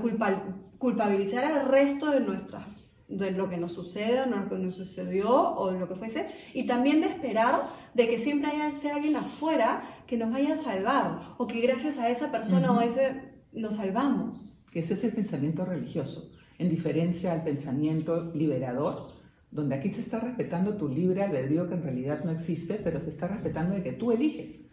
culpabilizar 0.78 1.44
al 1.44 1.68
resto 1.68 2.10
de 2.10 2.20
nuestras, 2.20 2.90
de 3.08 3.30
lo 3.30 3.48
que 3.48 3.56
nos 3.56 3.72
sucede, 3.72 4.20
o 4.20 4.26
lo 4.26 4.48
que 4.48 4.58
nos 4.58 4.74
sucedió, 4.74 5.30
o 5.30 5.72
de 5.72 5.78
lo 5.78 5.88
que 5.88 5.94
fuese, 5.94 6.26
y 6.54 6.66
también 6.66 7.00
de 7.00 7.08
esperar 7.08 7.70
de 7.94 8.08
que 8.08 8.18
siempre 8.18 8.50
haya 8.50 8.72
alguien 8.94 9.16
afuera 9.16 9.82
que 10.06 10.16
nos 10.16 10.30
vaya 10.32 10.54
a 10.54 10.58
salvar, 10.58 11.34
o 11.38 11.46
que 11.46 11.60
gracias 11.60 11.98
a 11.98 12.08
esa 12.10 12.30
persona 12.30 12.72
o 12.72 12.80
a 12.80 12.84
ese 12.84 13.36
nos 13.52 13.76
salvamos. 13.76 14.62
Que 14.72 14.80
ese 14.80 14.94
es 14.94 15.04
el 15.04 15.12
pensamiento 15.12 15.64
religioso 15.64 16.30
en 16.58 16.68
diferencia 16.68 17.32
al 17.32 17.44
pensamiento 17.44 18.32
liberador, 18.34 19.08
donde 19.50 19.74
aquí 19.74 19.90
se 19.90 20.00
está 20.00 20.20
respetando 20.20 20.76
tu 20.76 20.88
libre 20.88 21.22
albedrío 21.22 21.68
que 21.68 21.74
en 21.74 21.82
realidad 21.82 22.24
no 22.24 22.30
existe, 22.30 22.80
pero 22.82 23.00
se 23.00 23.10
está 23.10 23.28
respetando 23.28 23.74
de 23.74 23.82
que 23.82 23.92
tú 23.92 24.12
eliges. 24.12 24.66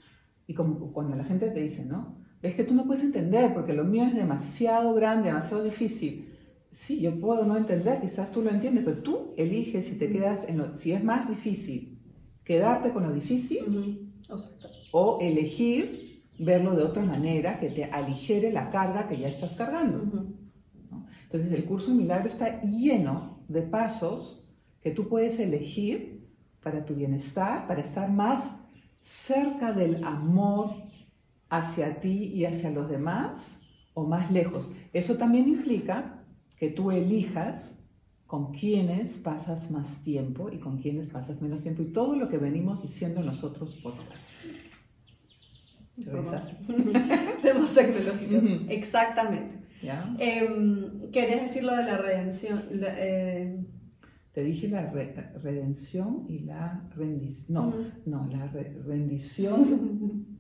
Y 0.48 0.54
como 0.54 0.92
cuando 0.92 1.16
la 1.16 1.24
gente 1.24 1.50
te 1.50 1.62
dice, 1.62 1.86
¿no? 1.86 2.18
Es 2.44 2.56
que 2.56 2.66
tú 2.66 2.76
no 2.76 2.86
puedes 2.86 3.04
entender 3.04 3.54
porque 3.54 3.72
lo 3.72 3.86
mío 3.86 4.04
es 4.04 4.14
demasiado 4.14 4.94
grande, 4.94 5.30
demasiado 5.30 5.64
difícil. 5.64 6.30
Sí, 6.70 7.00
yo 7.00 7.18
puedo 7.18 7.46
no 7.46 7.56
entender, 7.56 8.02
quizás 8.02 8.32
tú 8.32 8.42
lo 8.42 8.50
entiendes, 8.50 8.84
pero 8.84 8.98
tú 8.98 9.34
eliges 9.38 9.88
si 9.88 9.98
te 9.98 10.12
quedas 10.12 10.48
en 10.50 10.58
lo, 10.58 10.76
si 10.76 10.92
es 10.92 11.04
más 11.04 11.30
difícil, 11.30 12.00
quedarte 12.44 12.92
con 12.92 13.04
lo 13.04 13.14
difícil 13.14 14.12
o 14.92 15.20
elegir 15.22 16.24
verlo 16.38 16.76
de 16.76 16.84
otra 16.84 17.04
manera 17.04 17.58
que 17.58 17.70
te 17.70 17.86
aligere 17.86 18.52
la 18.52 18.70
carga 18.70 19.08
que 19.08 19.18
ya 19.18 19.30
estás 19.30 19.54
cargando. 19.54 20.28
Entonces 21.24 21.52
el 21.54 21.64
curso 21.64 21.92
de 21.92 21.98
milagro 21.98 22.28
está 22.28 22.62
lleno 22.64 23.46
de 23.48 23.62
pasos 23.62 24.50
que 24.82 24.92
tú 24.92 25.08
puedes 25.08 25.40
elegir 25.40 26.28
para 26.62 26.84
tu 26.84 26.94
bienestar, 26.94 27.68
para 27.68 27.82
estar 27.82 28.12
más 28.12 28.58
cerca 29.02 29.72
del 29.72 30.04
amor 30.04 30.84
hacia 31.54 32.00
ti 32.00 32.32
y 32.34 32.46
hacia 32.46 32.72
los 32.72 32.90
demás 32.90 33.62
o 33.94 34.08
más 34.08 34.32
lejos. 34.32 34.74
Eso 34.92 35.18
también 35.18 35.48
implica 35.48 36.24
que 36.58 36.70
tú 36.70 36.90
elijas 36.90 37.80
con 38.26 38.52
quiénes 38.52 39.18
pasas 39.18 39.70
más 39.70 40.04
tiempo 40.04 40.50
y 40.52 40.58
con 40.58 40.80
quiénes 40.80 41.10
pasas 41.10 41.44
menos 41.44 41.62
tiempo 41.62 41.84
y 41.84 41.94
todo 41.94 42.16
lo 42.16 42.28
que 42.28 42.40
venimos 42.40 42.82
diciendo 42.82 43.22
nosotros 43.22 43.76
podcasts. 43.84 44.34
Temas 47.44 47.74
tecnológicos. 47.76 48.44
Exactamente. 48.70 49.64
Em, 50.18 51.12
¿Querías 51.12 51.42
decir 51.44 51.64
lo 51.66 51.76
de 51.76 51.84
la 51.84 51.98
redención? 51.98 52.64
Eh, 52.72 53.64
Te 54.34 54.44
dije 54.44 54.70
la 54.70 54.90
redención 54.90 56.26
y 56.28 56.40
la 56.40 56.90
rendición. 56.96 57.54
No, 57.54 57.74
no, 58.08 58.28
la 58.32 58.48
rendición. 58.48 60.26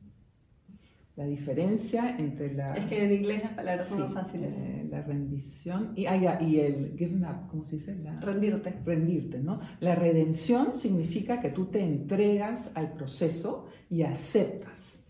la 1.15 1.25
diferencia 1.25 2.17
entre 2.17 2.53
la... 2.53 2.73
Es 2.75 2.85
que 2.85 3.05
en 3.05 3.13
inglés 3.13 3.43
las 3.43 3.53
palabras 3.53 3.87
son 3.87 3.99
más 3.99 4.13
fáciles. 4.13 4.55
Eh, 4.57 4.87
la 4.89 5.01
rendición 5.01 5.93
y, 5.95 6.07
ah, 6.07 6.41
y 6.41 6.59
el 6.59 6.95
given 6.97 7.23
up, 7.23 7.47
¿cómo 7.49 7.63
se 7.63 7.75
dice? 7.75 7.95
rendirte. 8.19 8.73
Rendirte, 8.83 9.39
¿no? 9.39 9.59
La 9.79 9.93
redención 9.93 10.73
significa 10.73 11.39
que 11.39 11.49
tú 11.49 11.67
te 11.67 11.83
entregas 11.83 12.71
al 12.73 12.93
proceso 12.93 13.67
y 13.89 14.01
aceptas 14.01 15.03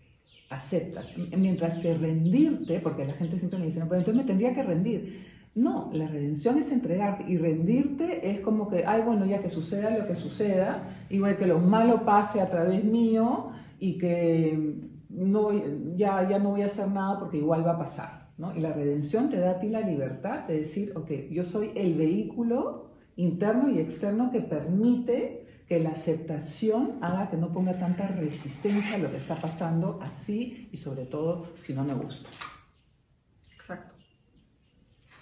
aceptas. 0.50 1.06
Mientras 1.36 1.78
que 1.80 1.94
rendirte, 1.94 2.80
porque 2.80 3.04
la 3.04 3.14
gente 3.14 3.38
siempre 3.38 3.58
me 3.58 3.66
dice, 3.66 3.80
no, 3.80 3.88
pero 3.88 4.00
entonces 4.00 4.22
me 4.22 4.26
tendría 4.26 4.54
que 4.54 4.62
rendir. 4.62 5.26
No, 5.54 5.90
la 5.92 6.06
redención 6.06 6.58
es 6.58 6.72
entregarte 6.72 7.24
y 7.28 7.36
rendirte 7.36 8.30
es 8.30 8.40
como 8.40 8.68
que, 8.68 8.84
ay, 8.84 9.02
bueno, 9.02 9.24
ya 9.24 9.40
que 9.40 9.50
suceda 9.50 9.96
lo 9.96 10.06
que 10.06 10.16
suceda, 10.16 11.06
igual 11.10 11.36
que 11.36 11.46
lo 11.46 11.60
malo 11.60 12.04
pase 12.04 12.40
a 12.40 12.50
través 12.50 12.84
mío 12.84 13.50
y 13.78 13.96
que 13.98 14.74
no, 15.14 15.50
ya, 15.96 16.28
ya 16.28 16.38
no 16.38 16.50
voy 16.50 16.62
a 16.62 16.66
hacer 16.66 16.88
nada 16.88 17.18
porque 17.18 17.38
igual 17.38 17.66
va 17.66 17.72
a 17.72 17.78
pasar. 17.78 18.24
¿no? 18.36 18.54
Y 18.56 18.60
la 18.60 18.72
redención 18.72 19.30
te 19.30 19.38
da 19.38 19.52
a 19.52 19.58
ti 19.58 19.68
la 19.68 19.80
libertad 19.80 20.46
de 20.46 20.58
decir, 20.58 20.92
ok, 20.96 21.10
yo 21.30 21.44
soy 21.44 21.70
el 21.74 21.94
vehículo 21.94 22.90
interno 23.16 23.70
y 23.70 23.78
externo 23.78 24.30
que 24.32 24.40
permite 24.40 25.46
que 25.68 25.80
la 25.80 25.90
aceptación 25.90 26.98
haga 27.00 27.30
que 27.30 27.36
no 27.36 27.52
ponga 27.52 27.78
tanta 27.78 28.08
resistencia 28.08 28.96
a 28.96 28.98
lo 28.98 29.10
que 29.10 29.16
está 29.16 29.36
pasando 29.36 29.98
así 30.02 30.68
y 30.72 30.76
sobre 30.76 31.06
todo 31.06 31.46
si 31.60 31.72
no 31.72 31.84
me 31.84 31.94
gusta. 31.94 32.28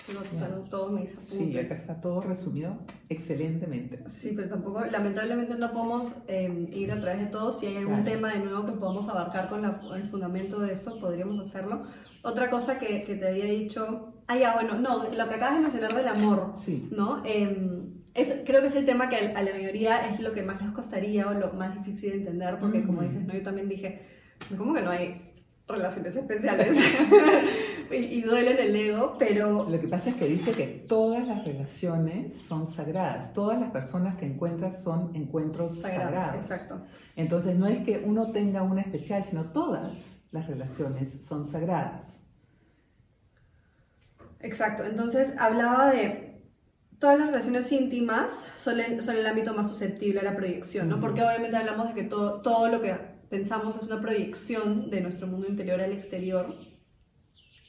Exacto. 0.09 0.37
Tengo, 0.37 0.69
todos 0.69 0.93
mis 0.93 1.11
apuntes. 1.11 1.31
Sí, 1.31 1.59
acá 1.59 1.75
está 1.75 2.01
todo 2.01 2.21
resumido 2.21 2.77
excelentemente. 3.09 4.03
Sí, 4.21 4.33
pero 4.35 4.49
tampoco, 4.49 4.85
lamentablemente 4.91 5.55
no 5.57 5.73
podemos 5.73 6.13
em, 6.27 6.67
ir 6.73 6.91
a 6.93 7.01
través 7.01 7.21
de 7.21 7.27
todo. 7.27 7.53
Si 7.53 7.67
hay 7.67 7.77
algún 7.77 8.05
tema 8.05 8.33
de 8.33 8.41
nuevo 8.41 8.67
que 8.67 8.73
podamos 8.73 9.09
abarcar 9.09 9.49
con 9.49 9.65
el 9.65 10.09
fundamento 10.11 10.61
de 10.61 10.73
esto, 10.73 10.99
podríamos 10.99 11.39
hacerlo. 11.39 11.85
Otra 12.23 12.51
cosa 12.51 12.79
que, 12.79 13.05
que 13.05 13.17
te 13.17 13.29
había 13.29 13.47
dicho, 13.47 14.15
ah, 14.27 14.37
ya, 14.37 14.55
bueno, 14.55 14.79
no, 14.79 15.05
lo 15.05 15.29
que 15.29 15.35
acabas 15.35 15.55
de 15.55 15.61
mencionar 15.61 15.95
del 15.95 16.09
amor, 16.09 16.53
sí. 16.57 16.89
¿no? 16.91 17.23
Eh, 17.25 17.83
es, 18.15 18.43
creo 18.45 18.61
que 18.61 18.69
es 18.69 18.77
el 18.77 18.85
tema 18.85 19.09
que 19.09 19.17
a 19.17 19.43
la 19.43 19.53
mayoría 19.53 20.11
es 20.11 20.21
lo 20.21 20.33
que 20.33 20.43
más 20.43 20.61
les 20.61 20.71
costaría 20.73 21.27
o 21.29 21.35
lo 21.35 21.53
más 21.55 21.75
difícil 21.75 22.11
de 22.11 22.17
entender, 22.19 22.59
porque 22.59 22.85
como 22.85 23.03
dices, 23.03 23.25
¿no? 23.27 23.33
yo 23.33 23.43
también 23.43 23.69
dije, 23.69 24.03
¿cómo 24.57 24.75
que 24.75 24.83
no 24.83 24.91
hay 24.91 25.32
relaciones 25.73 26.15
especiales? 26.15 26.77
y, 27.91 27.97
y 27.97 28.23
duelen 28.23 28.59
el 28.59 28.77
ego, 28.77 29.17
pero... 29.19 29.69
Lo 29.69 29.81
que 29.81 29.89
pasa 29.89 30.11
es 30.11 30.17
que 30.17 30.27
dice 30.27 30.53
que 30.53 30.85
todas 30.89 31.27
las 31.27 31.45
relaciones 31.45 32.37
son 32.37 32.69
sagradas, 32.69 33.33
todas 33.33 33.61
las 33.61 33.71
personas 33.71 34.17
que 34.17 34.27
encuentras 34.27 34.83
son 34.83 35.15
encuentros 35.17 35.81
sagrados. 35.81 36.37
Exacto. 36.37 36.81
Entonces 37.17 37.57
no 37.57 37.67
es 37.67 37.85
que 37.85 38.03
uno 38.05 38.33
tenga 38.33 38.63
una 38.63 38.81
especial, 38.83 39.25
sino 39.25 39.47
todas 39.47 40.17
las 40.31 40.47
relaciones 40.47 41.25
son 41.25 41.45
sagradas. 41.45 42.21
Exacto, 44.41 44.85
entonces 44.85 45.35
hablaba 45.39 45.91
de 45.91 46.33
todas 46.99 47.19
las 47.19 47.29
relaciones 47.29 47.71
íntimas 47.73 48.31
son, 48.57 48.79
son 49.03 49.17
el 49.17 49.27
ámbito 49.27 49.55
más 49.55 49.69
susceptible 49.69 50.21
a 50.21 50.23
la 50.23 50.37
proyección, 50.37 50.89
¿no? 50.89 51.01
Porque 51.01 51.23
obviamente 51.23 51.57
hablamos 51.57 51.89
de 51.89 51.95
que 51.95 52.05
todo, 52.05 52.43
todo 52.43 52.69
lo 52.69 52.81
que 52.81 52.97
pensamos 53.33 53.77
es 53.77 53.85
una 53.85 54.03
proyección 54.03 54.91
de 54.91 55.01
nuestro 55.01 55.27
mundo 55.27 55.49
interior 55.49 55.81
al 55.81 55.93
exterior 55.93 56.55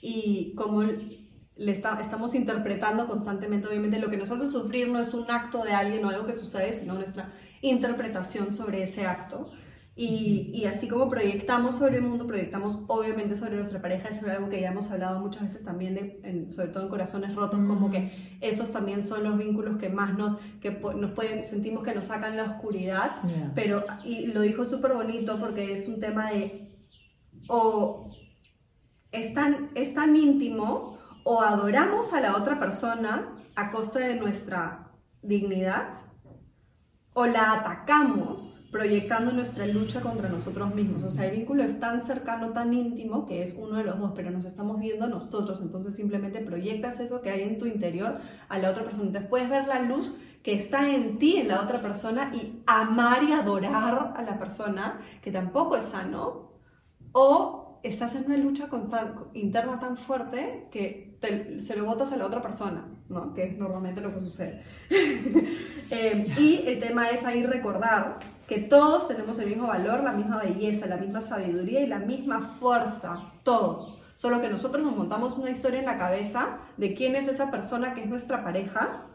y 0.01 0.53
como 0.55 0.83
le 0.83 1.71
estamos 1.71 2.35
interpretando 2.35 3.07
constantemente, 3.07 3.69
obviamente 3.69 3.97
lo 3.97 4.09
que 4.09 4.17
nos 4.17 4.29
hace 4.29 4.51
sufrir 4.51 4.89
no 4.89 4.99
es 4.99 5.13
un 5.13 5.31
acto 5.31 5.63
de 5.63 5.71
alguien 5.71 6.03
o 6.03 6.09
algo 6.09 6.25
que 6.25 6.35
sucede, 6.35 6.77
sino 6.77 6.95
nuestra 6.95 7.31
interpretación 7.61 8.53
sobre 8.53 8.83
ese 8.83 9.05
acto. 9.05 9.53
Y, 9.95 10.49
y, 10.51 10.65
así 10.65 10.87
como 10.87 11.07
proyectamos 11.07 11.75
sobre 11.75 11.97
el 11.97 12.01
mundo, 12.01 12.25
proyectamos 12.25 12.79
obviamente 12.87 13.35
sobre 13.35 13.57
nuestra 13.57 13.79
pareja, 13.79 14.09
es 14.09 14.23
algo 14.23 14.49
que 14.49 14.59
ya 14.59 14.71
hemos 14.71 14.89
hablado 14.89 15.19
muchas 15.19 15.43
veces 15.43 15.63
también, 15.63 15.93
de, 15.93 16.51
sobre 16.51 16.69
todo 16.69 16.83
en 16.83 16.89
corazones 16.89 17.35
rotos, 17.35 17.59
como 17.59 17.91
que 17.91 18.37
esos 18.41 18.71
también 18.71 19.03
son 19.03 19.23
los 19.23 19.37
vínculos 19.37 19.77
que 19.77 19.89
más 19.89 20.17
nos, 20.17 20.37
que 20.61 20.71
nos 20.71 21.11
pueden, 21.11 21.43
sentimos 21.43 21.83
que 21.83 21.93
nos 21.93 22.05
sacan 22.05 22.35
la 22.35 22.45
oscuridad, 22.45 23.17
pero, 23.53 23.83
y 24.03 24.27
lo 24.27 24.41
dijo 24.41 24.65
súper 24.65 24.93
bonito 24.93 25.39
porque 25.39 25.75
es 25.75 25.87
un 25.87 25.99
tema 25.99 26.31
de, 26.31 26.67
o 27.47 28.11
es 29.11 29.31
tan, 29.35 29.69
es 29.75 29.93
tan 29.93 30.15
íntimo, 30.15 30.97
o 31.23 31.41
adoramos 31.43 32.13
a 32.13 32.19
la 32.19 32.35
otra 32.35 32.59
persona 32.59 33.35
a 33.55 33.69
costa 33.69 33.99
de 33.99 34.15
nuestra 34.15 34.91
dignidad, 35.21 35.93
o 37.15 37.25
la 37.27 37.53
atacamos 37.53 38.65
proyectando 38.71 39.31
nuestra 39.31 39.67
lucha 39.67 40.01
contra 40.01 40.29
nosotros 40.29 40.73
mismos. 40.73 41.03
O 41.03 41.11
sea, 41.11 41.25
el 41.25 41.37
vínculo 41.37 41.63
es 41.63 41.79
tan 41.79 42.01
cercano, 42.01 42.53
tan 42.53 42.73
íntimo, 42.73 43.25
que 43.27 43.43
es 43.43 43.55
uno 43.55 43.77
de 43.77 43.83
los 43.83 43.99
dos, 43.99 44.13
pero 44.15 44.31
nos 44.31 44.45
estamos 44.45 44.79
viendo 44.79 45.07
nosotros. 45.07 45.61
Entonces 45.61 45.95
simplemente 45.95 46.39
proyectas 46.39 46.99
eso 46.99 47.21
que 47.21 47.29
hay 47.29 47.43
en 47.43 47.59
tu 47.59 47.67
interior 47.67 48.19
a 48.49 48.57
la 48.57 48.71
otra 48.71 48.83
persona. 48.83 49.05
Entonces 49.05 49.29
puedes 49.29 49.49
ver 49.49 49.67
la 49.67 49.81
luz 49.81 50.11
que 50.41 50.53
está 50.53 50.89
en 50.89 51.19
ti, 51.19 51.37
en 51.37 51.49
la 51.49 51.61
otra 51.61 51.81
persona, 51.81 52.33
y 52.33 52.63
amar 52.65 53.23
y 53.23 53.31
adorar 53.31 54.13
a 54.17 54.21
la 54.23 54.39
persona, 54.39 54.99
que 55.21 55.31
tampoco 55.31 55.77
es 55.77 55.83
sano. 55.85 56.51
O 57.11 57.79
estás 57.83 58.15
en 58.15 58.25
una 58.25 58.37
lucha 58.37 58.69
interna 59.33 59.79
tan 59.79 59.97
fuerte 59.97 60.67
que 60.71 61.17
se 61.59 61.75
lo 61.77 61.85
botas 61.85 62.11
a 62.11 62.17
la 62.17 62.25
otra 62.25 62.41
persona, 62.41 62.87
¿no? 63.13 63.33
que 63.33 63.43
es 63.43 63.57
normalmente 63.57 64.01
lo 64.01 64.13
que 64.13 64.21
sucede. 64.21 64.63
Em, 65.89 66.25
y 66.39 66.63
el 66.65 66.79
tema 66.79 67.09
es 67.09 67.23
ahí 67.23 67.45
recordar 67.45 68.19
que 68.47 68.57
todos 68.57 69.07
tenemos 69.07 69.37
el 69.37 69.49
mismo 69.49 69.67
valor, 69.67 70.03
la 70.03 70.13
misma 70.13 70.41
belleza, 70.41 70.87
la 70.87 70.97
misma 70.97 71.21
sabiduría 71.21 71.81
y 71.81 71.87
la 71.87 71.99
misma 71.99 72.55
fuerza, 72.59 73.31
todos. 73.43 74.01
Solo 74.15 74.41
que 74.41 74.49
nosotros 74.49 74.83
nos 74.83 74.95
montamos 74.95 75.37
una 75.37 75.51
historia 75.51 75.79
en 75.79 75.85
la 75.85 75.99
cabeza 75.99 76.59
de 76.77 76.95
quién 76.95 77.15
es 77.15 77.27
esa 77.27 77.51
persona 77.51 77.93
que 77.93 78.01
es 78.01 78.07
nuestra 78.07 78.43
pareja 78.43 79.07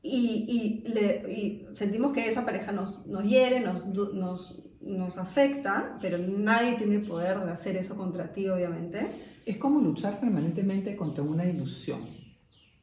y, 0.00 0.82
y, 0.86 1.74
sentimos 1.74 2.12
que 2.12 2.28
esa 2.28 2.44
pareja 2.44 2.72
nos, 2.72 3.06
nos 3.06 3.24
hiere, 3.24 3.60
nos, 3.60 3.86
nos 3.86 4.64
nos 4.84 5.16
afecta, 5.16 5.88
pero 6.00 6.18
nadie 6.18 6.76
tiene 6.76 6.96
el 6.96 7.06
poder 7.06 7.40
de 7.40 7.50
hacer 7.50 7.76
eso 7.76 7.96
contra 7.96 8.32
ti, 8.32 8.48
obviamente. 8.48 9.06
Es 9.46 9.56
como 9.58 9.80
luchar 9.80 10.20
permanentemente 10.20 10.96
contra 10.96 11.22
una 11.22 11.44
ilusión, 11.44 12.00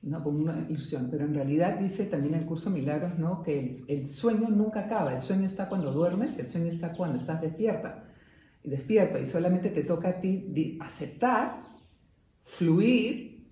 ¿no? 0.03 0.23
Como 0.23 0.39
una 0.39 0.65
ilusión, 0.67 1.07
pero 1.11 1.25
en 1.25 1.33
realidad 1.33 1.77
dice 1.79 2.05
también 2.05 2.35
el 2.35 2.45
curso 2.45 2.69
Milagros, 2.69 3.17
¿no? 3.19 3.43
Que 3.43 3.73
el, 3.87 4.09
sueño 4.09 4.49
nunca 4.49 4.81
acaba, 4.81 5.15
el 5.15 5.21
sueño 5.21 5.45
está 5.45 5.69
cuando 5.69 5.91
duermes, 5.91 6.37
el 6.39 6.49
sueño 6.49 6.67
está 6.67 6.95
cuando 6.95 7.17
estás 7.17 7.41
despierta, 7.41 8.03
y 8.63 8.69
despierta, 8.69 9.19
y 9.19 9.25
solamente 9.25 9.69
te 9.69 9.83
toca 9.83 10.09
a 10.09 10.21
ti 10.21 10.77
aceptar, 10.81 11.61
fluir 12.43 13.47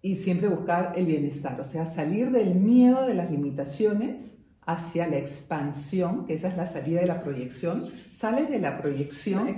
y 0.00 0.16
siempre 0.16 0.48
buscar 0.48 0.92
el 0.96 1.06
bienestar, 1.06 1.60
o 1.60 1.64
sea, 1.64 1.86
salir 1.86 2.30
del 2.30 2.54
miedo 2.54 3.06
de 3.06 3.14
las 3.14 3.30
limitaciones 3.30 4.38
hacia 4.66 5.06
la 5.08 5.18
expansión, 5.18 6.26
que 6.26 6.34
esa 6.34 6.48
es 6.48 6.56
la 6.56 6.66
salida 6.66 7.00
de 7.00 7.06
la 7.06 7.22
proyección, 7.22 7.84
sales 8.12 8.48
de 8.48 8.58
la 8.58 8.80
proyección 8.80 9.48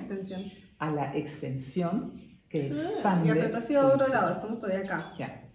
a 0.79 0.90
la 0.90 1.16
extensión 1.16 2.14
que 2.48 2.62
ah, 2.62 2.74
expande. 2.74 3.29
y 3.29 3.31
apretó 3.31 3.59
hacia 3.59 3.87
otro 3.87 4.09
lado, 4.09 4.33
estamos 4.33 4.59
todavía 4.59 4.85
acá. 4.85 5.12
Ya, 5.16 5.45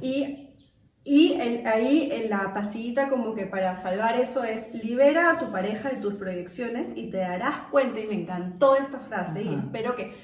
Y, 0.00 0.48
y 1.04 1.34
ahí 1.34 2.10
en 2.12 2.30
la 2.30 2.52
pastillita 2.54 3.08
como 3.08 3.34
que 3.34 3.46
para 3.46 3.76
salvar 3.76 4.16
eso 4.16 4.44
es 4.44 4.72
libera 4.74 5.32
a 5.32 5.38
tu 5.38 5.50
pareja 5.52 5.90
de 5.90 5.96
tus 5.96 6.14
proyecciones 6.14 6.96
y 6.96 7.10
te 7.10 7.18
darás 7.18 7.68
cuenta, 7.70 8.00
y 8.00 8.06
me 8.06 8.14
encantó 8.14 8.76
esta 8.76 9.00
frase 9.00 9.42
y 9.42 9.54
espero 9.54 9.96
que 9.96 10.14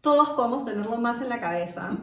todos 0.00 0.30
podamos 0.30 0.64
tenerlo 0.64 0.96
más 0.98 1.22
en 1.22 1.28
la 1.28 1.40
cabeza, 1.40 1.96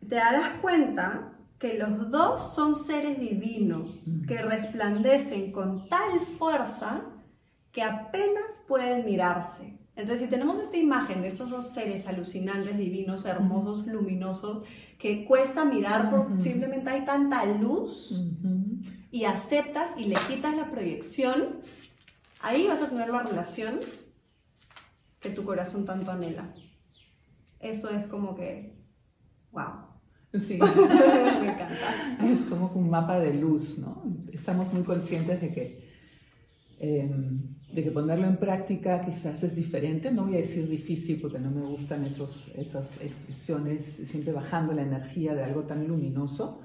te 0.00 0.14
darás 0.14 0.60
cuenta 0.60 1.32
que 1.58 1.78
los 1.78 2.10
dos 2.10 2.54
son 2.54 2.76
seres 2.76 3.18
divinos 3.18 4.20
que 4.28 4.42
resplandecen 4.42 5.52
con 5.52 5.88
tal 5.88 6.20
fuerza 6.38 7.02
que 7.72 7.82
apenas 7.82 8.62
pueden 8.66 9.04
mirarse. 9.04 9.78
Entonces, 9.96 10.26
si 10.26 10.30
tenemos 10.30 10.58
esta 10.58 10.76
imagen 10.76 11.22
de 11.22 11.28
estos 11.28 11.48
dos 11.48 11.70
seres 11.70 12.06
alucinantes, 12.06 12.76
divinos, 12.76 13.24
hermosos, 13.24 13.86
luminosos, 13.86 14.64
que 14.98 15.24
cuesta 15.24 15.64
mirar 15.64 16.10
porque 16.10 16.42
simplemente 16.42 16.90
hay 16.90 17.04
tanta 17.04 17.44
luz 17.46 18.14
y 19.10 19.24
aceptas 19.24 19.92
y 19.96 20.04
le 20.04 20.16
quitas 20.28 20.54
la 20.54 20.70
proyección, 20.70 21.60
ahí 22.40 22.66
vas 22.66 22.82
a 22.82 22.90
tener 22.90 23.08
la 23.08 23.22
relación 23.22 23.80
que 25.20 25.30
tu 25.30 25.44
corazón 25.44 25.86
tanto 25.86 26.10
anhela. 26.10 26.50
Eso 27.58 27.90
es 27.90 28.06
como 28.06 28.34
que, 28.34 28.76
wow. 29.52 29.86
Sí, 30.38 30.58
me 31.40 31.52
encanta. 31.52 32.18
Es 32.22 32.40
como 32.48 32.70
un 32.74 32.90
mapa 32.90 33.18
de 33.18 33.32
luz, 33.32 33.78
¿no? 33.78 34.04
Estamos 34.32 34.72
muy 34.72 34.82
conscientes 34.82 35.40
de 35.40 35.52
que, 35.52 35.90
em, 36.78 37.55
de 37.72 37.82
que 37.82 37.90
ponerlo 37.90 38.26
en 38.26 38.36
práctica 38.36 39.00
quizás 39.00 39.42
es 39.42 39.54
diferente. 39.54 40.10
No 40.10 40.24
voy 40.24 40.34
a 40.34 40.38
decir 40.38 40.68
difícil 40.68 41.20
porque 41.20 41.38
no 41.38 41.50
me 41.50 41.62
gustan 41.62 42.04
esos, 42.04 42.48
esas 42.56 43.00
expresiones, 43.00 43.82
siempre 43.84 44.32
bajando 44.32 44.72
la 44.72 44.82
energía 44.82 45.34
de 45.34 45.44
algo 45.44 45.62
tan 45.62 45.86
luminoso, 45.86 46.60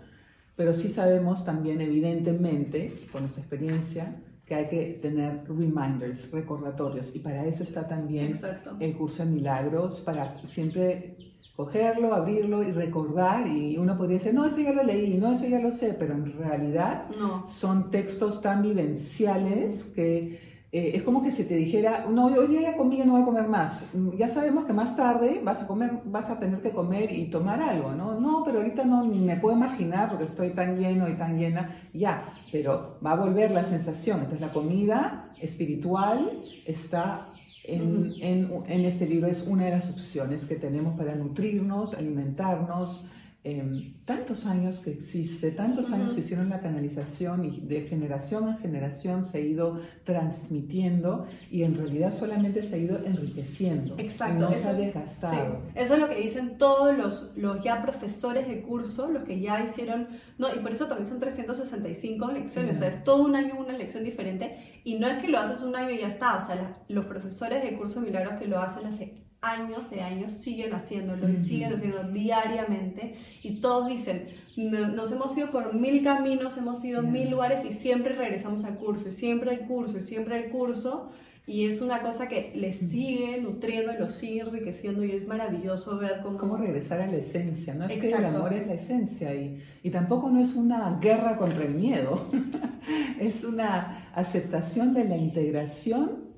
pero 0.55 0.73
sí 0.73 0.89
sabemos 0.89 1.43
también, 1.43 1.81
evidentemente, 1.81 3.07
con 3.11 3.21
nuestra 3.21 3.41
experiencia, 3.41 4.15
que 4.45 4.55
hay 4.55 4.67
que 4.67 4.99
tener 5.01 5.43
reminders, 5.47 6.29
recordatorios, 6.29 7.15
y 7.15 7.19
para 7.19 7.45
eso 7.45 7.63
está 7.63 7.87
también 7.87 8.37
el 8.79 8.95
curso 8.95 9.25
de 9.25 9.31
milagros, 9.31 10.01
para 10.01 10.33
siempre 10.45 11.15
cogerlo, 11.55 12.13
abrirlo 12.13 12.63
y 12.63 12.71
recordar 12.71 13.47
y 13.47 13.77
uno 13.77 13.97
podría 13.97 14.17
decir, 14.17 14.33
no, 14.33 14.45
eso 14.45 14.61
ya 14.61 14.73
lo 14.73 14.83
leí, 14.83 15.17
no, 15.17 15.31
eso 15.31 15.47
ya 15.47 15.59
lo 15.59 15.71
sé, 15.71 15.95
pero 15.97 16.13
en 16.15 16.33
realidad 16.37 17.05
son 17.45 17.91
textos 17.91 18.41
tan 18.41 18.63
vivenciales 18.63 19.83
que 19.95 20.50
eh, 20.73 20.91
es 20.95 21.03
como 21.03 21.21
que 21.21 21.31
si 21.31 21.43
te 21.43 21.55
dijera, 21.55 22.05
no, 22.09 22.27
hoy 22.27 22.47
día 22.47 22.61
ya 22.61 22.77
comí, 22.77 22.99
no 22.99 23.13
voy 23.13 23.23
a 23.23 23.25
comer 23.25 23.47
más. 23.49 23.87
Ya 24.17 24.29
sabemos 24.29 24.63
que 24.63 24.71
más 24.71 24.95
tarde 24.95 25.41
vas 25.43 25.61
a 25.61 25.67
comer, 25.67 25.91
vas 26.05 26.29
a 26.29 26.39
tener 26.39 26.61
que 26.61 26.71
comer 26.71 27.11
y 27.11 27.25
tomar 27.25 27.61
algo, 27.61 27.91
¿no? 27.91 28.17
No, 28.17 28.43
pero 28.45 28.59
ahorita 28.59 28.85
no 28.85 29.03
ni 29.03 29.19
me 29.19 29.35
puedo 29.35 29.57
imaginar 29.57 30.09
porque 30.09 30.23
estoy 30.23 30.51
tan 30.51 30.77
lleno 30.77 31.09
y 31.09 31.15
tan 31.15 31.37
llena, 31.37 31.89
ya, 31.93 32.23
pero 32.53 32.97
va 33.05 33.11
a 33.11 33.15
volver 33.15 33.51
la 33.51 33.65
sensación. 33.65 34.19
Entonces 34.19 34.39
la 34.39 34.53
comida 34.53 35.35
espiritual 35.41 36.29
está 36.65 37.27
en, 37.65 38.13
en, 38.21 38.49
en, 38.67 38.85
este 38.85 39.07
libro 39.07 39.27
es 39.27 39.45
una 39.45 39.65
de 39.65 39.71
las 39.71 39.89
opciones 39.89 40.45
que 40.45 40.55
tenemos 40.55 40.97
para 40.97 41.15
nutrirnos, 41.15 41.93
alimentarnos 41.93 43.07
Em, 43.43 43.93
tantos 44.05 44.45
años 44.45 44.81
que 44.81 44.91
existe, 44.91 45.49
tantos 45.49 45.91
años 45.91 46.13
que 46.13 46.19
hicieron 46.19 46.49
la 46.49 46.59
canalización 46.59 47.43
y 47.43 47.61
de 47.61 47.87
generación 47.87 48.47
en 48.49 48.59
generación 48.59 49.25
se 49.25 49.39
ha 49.39 49.41
ido 49.41 49.81
transmitiendo 50.03 51.25
y 51.49 51.63
en 51.63 51.73
realidad 51.73 52.13
solamente 52.13 52.61
se 52.61 52.75
ha 52.75 52.77
ido 52.77 53.03
enriqueciendo. 53.03 53.95
Exacto. 53.97 54.41
no 54.41 54.49
eso, 54.51 54.61
se 54.61 54.67
ha 54.67 54.73
desgastado. 54.73 55.63
Eso 55.73 55.95
es 55.95 55.99
lo 55.99 56.07
que 56.07 56.17
dicen 56.17 56.59
todos 56.59 56.95
los, 56.95 57.33
los 57.35 57.63
ya 57.63 57.81
profesores 57.81 58.47
de 58.47 58.61
curso, 58.61 59.09
los 59.09 59.23
que 59.23 59.39
ya 59.39 59.63
hicieron, 59.65 60.09
no, 60.37 60.53
y 60.53 60.59
por 60.59 60.71
eso 60.71 60.85
también 60.85 61.07
son 61.07 61.19
365 61.19 62.31
lecciones, 62.31 62.77
o 62.77 62.79
sea, 62.79 62.89
es 62.89 63.03
todo 63.03 63.23
un 63.23 63.35
año 63.35 63.55
una 63.57 63.73
lección 63.73 64.03
diferente 64.03 64.81
y 64.83 64.99
no 64.99 65.07
es 65.07 65.17
que 65.17 65.27
lo 65.27 65.39
haces 65.39 65.63
un 65.63 65.75
año 65.75 65.89
y 65.89 65.97
ya 65.97 66.09
está, 66.09 66.37
o 66.37 66.45
sea, 66.45 66.77
los 66.87 67.05
profesores 67.05 67.63
de 67.63 67.75
curso 67.75 68.01
milagros 68.01 68.39
que 68.39 68.45
lo 68.45 68.59
hacen 68.59 68.85
hace 68.85 69.30
años 69.41 69.89
de 69.89 70.01
años 70.01 70.33
siguen 70.33 70.71
haciéndolo 70.73 71.27
y 71.27 71.35
siguen 71.35 71.73
haciéndolo 71.73 72.11
diariamente 72.11 73.15
y 73.41 73.59
todos 73.59 73.87
dicen, 73.89 74.27
nos 74.55 75.11
hemos 75.11 75.35
ido 75.35 75.49
por 75.49 75.73
mil 75.73 76.03
caminos, 76.03 76.57
hemos 76.57 76.85
ido 76.85 76.99
a 76.99 77.01
mil 77.01 77.31
lugares 77.31 77.65
y 77.65 77.73
siempre 77.73 78.13
regresamos 78.13 78.63
al 78.65 78.77
curso 78.77 79.09
y 79.09 79.13
siempre 79.13 79.49
al 79.49 79.61
curso 79.61 79.97
y 79.97 80.03
siempre 80.03 80.35
al 80.35 80.51
curso 80.51 81.11
y 81.47 81.65
es 81.65 81.81
una 81.81 82.03
cosa 82.03 82.27
que 82.27 82.53
les 82.55 82.77
sigue 82.77 83.41
nutriendo 83.41 83.91
y 83.91 83.97
los 83.97 84.13
sigue 84.13 84.41
enriqueciendo 84.41 85.03
y 85.03 85.11
es 85.11 85.27
maravilloso 85.27 85.97
ver 85.97 86.21
cómo... 86.21 86.35
Es 86.35 86.39
como 86.39 86.57
regresar 86.57 87.01
a 87.01 87.07
la 87.07 87.17
esencia, 87.17 87.73
¿no? 87.73 87.85
Es 87.87 87.99
que 87.99 88.11
el 88.11 88.23
amor 88.23 88.53
es 88.53 88.67
la 88.67 88.73
esencia 88.75 89.33
y, 89.33 89.59
y 89.81 89.89
tampoco 89.89 90.29
no 90.29 90.39
es 90.39 90.55
una 90.55 90.99
guerra 90.99 91.37
contra 91.37 91.65
el 91.65 91.73
miedo, 91.73 92.29
es 93.19 93.43
una 93.43 94.11
aceptación 94.13 94.93
de 94.93 95.05
la 95.05 95.17
integración 95.17 96.30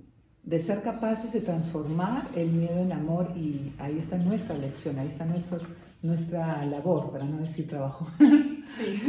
de 0.44 0.62
ser 0.62 0.82
capaces 0.82 1.32
de 1.32 1.40
transformar 1.40 2.30
el 2.36 2.52
miedo 2.52 2.78
en 2.80 2.92
amor 2.92 3.32
y 3.36 3.74
ahí 3.80 3.98
está 4.00 4.18
nuestra 4.18 4.58
lección, 4.58 5.00
ahí 5.00 5.08
está 5.08 5.26
nuestro, 5.26 5.60
nuestra 6.02 6.66
labor, 6.66 7.12
para 7.12 7.24
no 7.24 7.38
decir 7.42 7.68
trabajo. 7.68 8.08
Sí, 8.66 9.04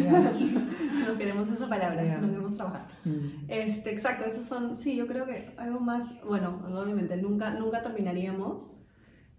no 1.07 1.17
queremos 1.17 1.49
esa 1.49 1.69
palabra, 1.69 2.03
no 2.19 2.27
queremos 2.27 2.57
trabajar. 2.57 2.89
Mm. 3.05 3.45
Este, 3.47 3.93
exacto, 3.93 4.25
esos 4.25 4.47
son, 4.47 4.77
sí, 4.77 4.97
yo 4.97 5.07
creo 5.07 5.27
que 5.27 5.55
algo 5.57 5.79
más, 5.79 6.13
bueno, 6.27 6.61
obviamente 6.77 7.17
nunca, 7.17 7.51
nunca 7.51 7.81
terminaríamos. 7.81 8.85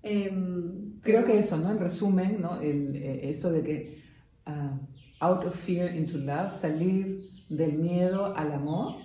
Em, 0.01 1.01
creo 1.01 1.25
que 1.25 1.37
eso, 1.37 1.57
¿no? 1.57 1.69
En 1.69 1.79
resumen, 1.79 2.39
¿no? 2.41 2.61
El, 2.61 2.95
eh, 2.95 3.29
esto 3.29 3.51
de 3.51 3.61
que 3.61 4.01
uh, 4.47 4.79
out 5.19 5.45
of 5.45 5.53
fear 5.53 5.93
into 5.93 6.17
love, 6.17 6.49
salir 6.49 7.29
del 7.49 7.73
miedo 7.73 8.33
al 8.37 8.53
amor 8.53 8.95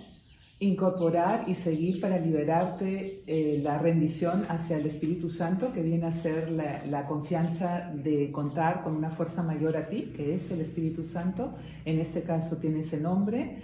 incorporar 0.61 1.49
y 1.49 1.55
seguir 1.55 1.99
para 1.99 2.19
liberarte 2.19 3.23
eh, 3.25 3.59
la 3.63 3.79
rendición 3.79 4.45
hacia 4.47 4.77
el 4.77 4.85
Espíritu 4.85 5.27
Santo, 5.27 5.73
que 5.73 5.81
viene 5.81 6.05
a 6.05 6.11
ser 6.11 6.51
la, 6.51 7.07
confianza 7.07 7.91
de 7.95 8.29
contar 8.31 8.83
con 8.83 8.95
una 8.95 9.09
fuerza 9.09 9.41
mayor 9.41 9.75
a 9.75 9.89
ti, 9.89 10.13
que 10.15 10.35
es 10.35 10.51
el 10.51 10.61
Espíritu 10.61 11.03
Santo. 11.03 11.55
En 11.83 11.99
este 11.99 12.21
caso 12.21 12.57
tiene 12.57 12.81
ese 12.81 12.99
nombre. 12.99 13.63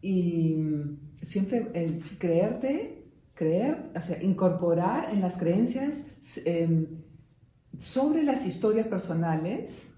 Y 0.00 0.56
siempre 1.20 1.68
el 1.74 2.02
creerte, 2.18 3.04
creer, 3.34 3.90
o 3.94 4.00
sea, 4.00 4.22
incorporar 4.22 5.12
en 5.12 5.20
las 5.20 5.36
creencias 5.36 6.02
em, 6.46 6.86
sobre 7.76 8.22
las 8.22 8.46
historias 8.46 8.86
personales 8.86 9.90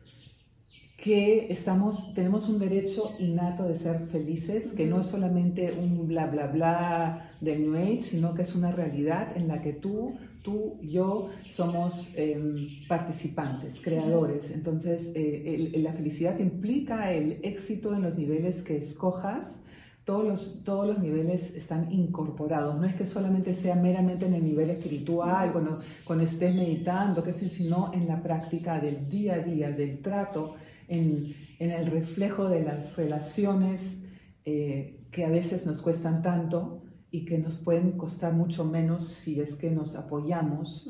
que 1.01 1.51
estamos, 1.51 2.13
tenemos 2.13 2.49
un 2.49 2.59
derecho 2.59 3.15
innato 3.19 3.65
de 3.65 3.77
ser 3.77 4.01
felices, 4.01 4.75
que 4.75 4.87
no 4.87 5.01
es 5.01 5.07
solamente 5.07 5.73
un 5.73 6.07
bla, 6.07 6.27
bla, 6.27 6.47
bla 6.49 7.31
del 7.41 7.63
New 7.63 7.75
Age, 7.75 8.03
sino 8.03 8.35
que 8.35 8.43
es 8.43 8.55
una 8.55 8.71
realidad 8.71 9.35
en 9.35 9.49
la 9.49 9.63
que 9.63 9.73
tú, 9.73 10.19
tú, 10.43 10.79
yo 10.83 11.31
somos 11.49 12.13
em, 12.17 12.87
participantes, 12.87 13.81
creadores. 13.81 14.51
Entonces, 14.51 15.11
eh, 15.15 15.73
la 15.77 15.95
felicidad 15.95 16.39
implica 16.39 17.13
el 17.13 17.39
éxito 17.43 17.95
en 17.95 18.03
los 18.03 18.19
niveles 18.19 18.61
que 18.61 18.77
escojas. 18.77 19.59
Todos 20.05 20.27
los, 20.27 20.65
todos 20.65 20.87
los 20.87 20.99
niveles 20.99 21.55
están 21.55 21.91
incorporados. 21.93 22.79
No 22.79 22.85
es 22.85 22.95
que 22.95 23.07
solamente 23.07 23.55
sea 23.55 23.75
meramente 23.75 24.27
en 24.27 24.35
el 24.35 24.45
nivel 24.45 24.69
espiritual, 24.69 25.53
cuando, 25.53 25.81
cuando 26.05 26.25
estés 26.25 26.55
meditando, 26.55 27.23
que 27.23 27.33
sino 27.33 27.91
en 27.95 28.07
la 28.07 28.23
práctica 28.23 28.81
del 28.81 29.09
día 29.09 29.35
a 29.35 29.39
día, 29.39 29.71
del 29.71 30.01
trato 30.03 30.57
en, 30.91 31.35
el 31.59 31.87
reflejo 31.87 32.49
de 32.49 32.63
las 32.63 32.97
relaciones 32.97 34.03
eh, 34.45 35.07
que 35.11 35.25
a 35.25 35.29
veces 35.29 35.67
nos 35.67 35.83
cuestan 35.83 36.23
tanto 36.23 36.83
y 37.13 37.25
que 37.25 37.39
nos 37.39 37.57
pueden 37.57 37.93
costar 37.93 38.33
mucho 38.33 38.65
menos 38.65 39.09
si 39.09 39.41
es 39.41 39.57
que 39.57 39.71
nos 39.71 39.97
apoyamos 39.97 40.89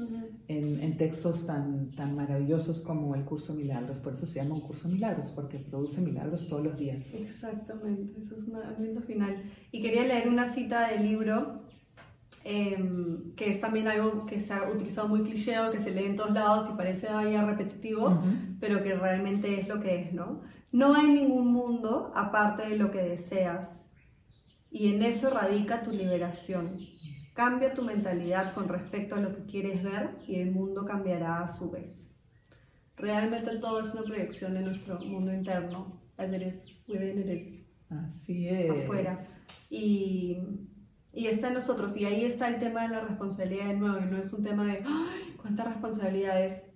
en, 0.48 0.96
textos 0.98 1.46
tan, 1.46 1.94
tan 1.96 2.14
maravillosos 2.14 2.82
como 2.82 3.14
el 3.14 3.24
curso 3.24 3.54
Milagros. 3.54 3.98
Por 3.98 4.12
eso 4.12 4.26
se 4.26 4.40
llama 4.40 4.56
un 4.56 4.60
curso 4.60 4.88
Milagros, 4.88 5.30
porque 5.34 5.58
produce 5.58 6.02
milagros 6.02 6.46
todos 6.46 6.62
los 6.62 6.78
días. 6.78 7.02
Exactamente, 7.14 8.20
eso 8.20 8.36
es 8.36 8.44
un 8.44 8.84
lindo 8.84 9.00
final. 9.00 9.44
Y 9.72 9.80
quería 9.80 10.04
leer 10.04 10.28
una 10.28 10.52
cita 10.52 10.88
del 10.90 11.04
libro 11.04 11.62
Em, 12.42 13.34
que 13.34 13.50
es 13.50 13.60
también 13.60 13.86
algo 13.86 14.24
que 14.24 14.40
se 14.40 14.54
ha 14.54 14.66
utilizado 14.68 15.08
muy 15.08 15.22
cliché 15.22 15.56
que 15.72 15.78
se 15.78 15.90
lee 15.90 16.06
en 16.06 16.16
todos 16.16 16.32
lados 16.32 16.70
y 16.72 16.76
parece 16.76 17.06
ya 17.08 17.44
repetitivo, 17.44 18.22
pero 18.58 18.82
que 18.82 18.94
realmente 18.94 19.60
es 19.60 19.68
lo 19.68 19.78
que 19.78 20.00
es, 20.00 20.14
¿no? 20.14 20.40
No 20.72 20.94
hay 20.94 21.10
ningún 21.10 21.52
mundo 21.52 22.12
aparte 22.14 22.68
de 22.68 22.78
lo 22.78 22.90
que 22.90 23.02
deseas 23.02 23.90
y 24.70 24.94
en 24.94 25.02
eso 25.02 25.28
radica 25.28 25.82
tu 25.82 25.90
liberación. 25.90 26.76
Cambia 27.34 27.74
tu 27.74 27.82
mentalidad 27.84 28.54
con 28.54 28.68
respecto 28.68 29.16
a 29.16 29.20
lo 29.20 29.34
que 29.36 29.44
quieres 29.44 29.82
ver 29.82 30.16
y 30.26 30.36
el 30.36 30.50
mundo 30.50 30.86
cambiará 30.86 31.42
a 31.42 31.48
su 31.48 31.70
vez. 31.70 32.10
Realmente 32.96 33.58
todo 33.58 33.80
es 33.80 33.92
una 33.92 34.02
proyección 34.02 34.54
de 34.54 34.62
nuestro 34.62 34.98
mundo 35.00 35.32
interno, 35.32 36.00
as 36.16 36.32
it 36.32 36.42
is 36.42 36.88
within, 36.88 37.18
it 37.20 37.28
is 37.28 37.66
Así 37.90 38.48
es. 38.48 38.70
afuera. 38.70 39.18
Y 39.68 40.36
y 41.12 41.26
está 41.26 41.48
en 41.48 41.54
nosotros. 41.54 41.96
Y 41.96 42.04
ahí 42.04 42.24
está 42.24 42.48
el 42.48 42.58
tema 42.58 42.82
de 42.82 42.88
la 42.88 43.00
responsabilidad 43.00 43.66
de 43.66 43.76
nuevo. 43.76 43.98
Y 43.98 44.10
no 44.10 44.18
es 44.18 44.32
un 44.32 44.44
tema 44.44 44.64
de, 44.64 44.82
¡ay! 44.84 45.34
¿Cuánta 45.36 45.64
responsabilidad 45.64 46.44
es? 46.44 46.66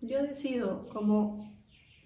Yo 0.00 0.22
decido 0.22 0.88
cómo 0.92 1.52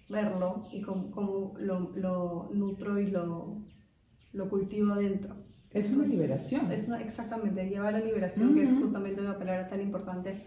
verlo 0.09 0.67
y 0.71 0.81
cómo, 0.81 1.55
lo, 1.59 1.91
lo, 1.95 2.49
nutro 2.53 2.99
y 2.99 3.07
lo, 3.07 3.63
lo 4.33 4.49
cultivo 4.49 4.95
dentro. 4.95 5.35
Es 5.71 5.91
una 5.91 6.07
liberación. 6.07 6.71
Es 6.71 6.87
una, 6.87 7.01
exactamente, 7.01 7.67
lleva 7.69 7.89
a 7.89 7.91
la 7.91 7.99
liberación, 7.99 8.55
que 8.55 8.63
es 8.63 8.71
justamente 8.71 9.21
una 9.21 9.37
palabra 9.37 9.67
tan 9.67 9.81
importante 9.81 10.43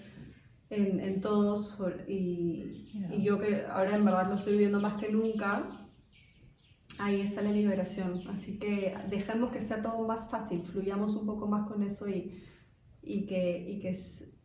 en, 0.70 1.00
en 1.00 1.20
todos. 1.20 1.78
Y, 2.08 2.88
y, 3.12 3.22
yo 3.22 3.38
que 3.38 3.64
ahora 3.66 3.96
en 3.96 4.04
verdad 4.04 4.28
lo 4.28 4.36
estoy 4.36 4.54
viviendo 4.54 4.80
más 4.80 4.98
que 4.98 5.12
nunca, 5.12 5.64
ahí 7.00 7.20
está 7.22 7.42
la 7.42 7.52
liberación. 7.52 8.22
Así 8.28 8.58
que 8.58 8.94
dejemos 9.08 9.50
que 9.50 9.60
sea 9.60 9.82
todo 9.82 10.06
más 10.06 10.30
fácil, 10.30 10.62
fluyamos 10.62 11.16
un 11.16 11.26
poco 11.26 11.46
más 11.46 11.68
con 11.68 11.82
eso 11.82 12.08
y, 12.08 12.42
y 13.02 13.26
que, 13.26 13.66
y 13.68 13.80
que 13.80 13.96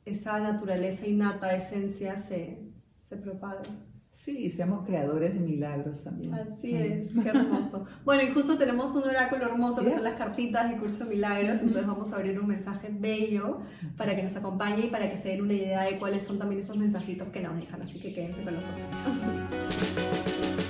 esa 0.05 0.39
naturaleza 0.39 1.05
innata, 1.07 1.55
esencia, 1.55 2.17
se, 2.17 2.71
se 2.99 3.17
propague. 3.17 3.69
Sí, 4.11 4.49
seamos 4.49 4.85
creadores 4.85 5.33
de 5.33 5.39
milagros 5.41 6.03
también. 6.03 6.33
Así 6.33 6.73
es, 6.73 7.11
qué 7.21 7.29
hermoso. 7.29 7.85
Bueno, 8.05 8.23
y 8.23 8.33
justo 8.33 8.57
tenemos 8.57 8.95
un 8.95 9.03
oráculo 9.03 9.45
hermoso 9.45 9.83
que 9.83 9.91
son 9.91 10.05
las 10.05 10.15
cartitas 10.15 10.69
del 10.69 10.79
curso 10.79 11.03
de 11.03 11.15
milagros, 11.15 11.59
entonces 11.59 11.85
vamos 11.85 12.11
a 12.11 12.15
abrir 12.15 12.39
un 12.39 12.47
mensaje 12.47 12.87
bello 12.91 13.59
para 13.97 14.15
que 14.15 14.23
nos 14.23 14.35
acompañe 14.35 14.85
y 14.85 14.89
para 14.89 15.11
que 15.11 15.17
se 15.17 15.29
den 15.29 15.41
una 15.41 15.53
idea 15.53 15.83
de 15.83 15.97
cuáles 15.97 16.23
son 16.23 16.39
también 16.39 16.61
esos 16.61 16.77
mensajitos 16.77 17.27
que 17.27 17.41
nos 17.41 17.59
dejan, 17.59 17.81
así 17.81 17.99
que 17.99 18.13
quédense 18.13 18.41
con 18.41 18.55
nosotros. 18.55 18.87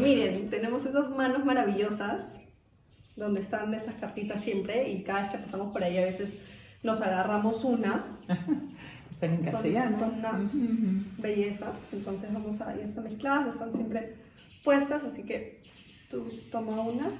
miren, 0.00 0.50
tenemos 0.50 0.86
esas 0.86 1.10
manos 1.10 1.44
maravillosas 1.44 2.38
donde 3.16 3.40
están 3.40 3.72
estas 3.74 3.96
cartitas 3.96 4.42
siempre 4.42 4.90
y 4.90 5.02
cada 5.02 5.22
vez 5.22 5.30
que 5.32 5.38
pasamos 5.38 5.72
por 5.72 5.84
ahí 5.84 5.98
a 5.98 6.04
veces 6.04 6.34
nos 6.82 7.00
agarramos 7.00 7.64
una. 7.64 8.18
están 9.10 9.34
en 9.34 9.44
castellano. 9.44 9.98
Son, 9.98 10.18
una 10.18 10.48
belleza. 11.18 11.72
Entonces 11.92 12.32
vamos 12.32 12.60
a, 12.60 12.74
ya 12.76 12.84
están 12.84 13.04
mezcladas, 13.04 13.54
están 13.54 13.72
siempre 13.72 14.16
puestas, 14.64 15.04
así 15.04 15.22
que 15.22 15.60
tú 16.08 16.24
toma 16.50 16.80
una. 16.80 17.12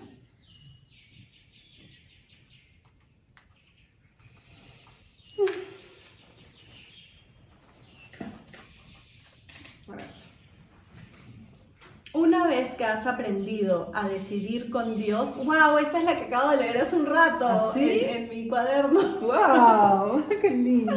Una 12.12 12.46
vez 12.60 12.74
que 12.74 12.84
has 12.84 13.06
aprendido 13.06 13.90
a 13.94 14.08
decidir 14.08 14.70
con 14.70 14.98
Dios, 14.98 15.34
wow, 15.36 15.78
esta 15.78 15.98
es 15.98 16.04
la 16.04 16.16
que 16.16 16.26
acabo 16.26 16.50
de 16.50 16.58
leer 16.58 16.78
hace 16.78 16.96
un 16.96 17.06
rato 17.06 17.46
¿Ah, 17.46 17.72
en, 17.74 18.28
mi 18.28 18.48
cuaderno. 18.48 19.00
Wow, 19.20 20.22
qué 20.42 20.50
lindo. 20.50 20.94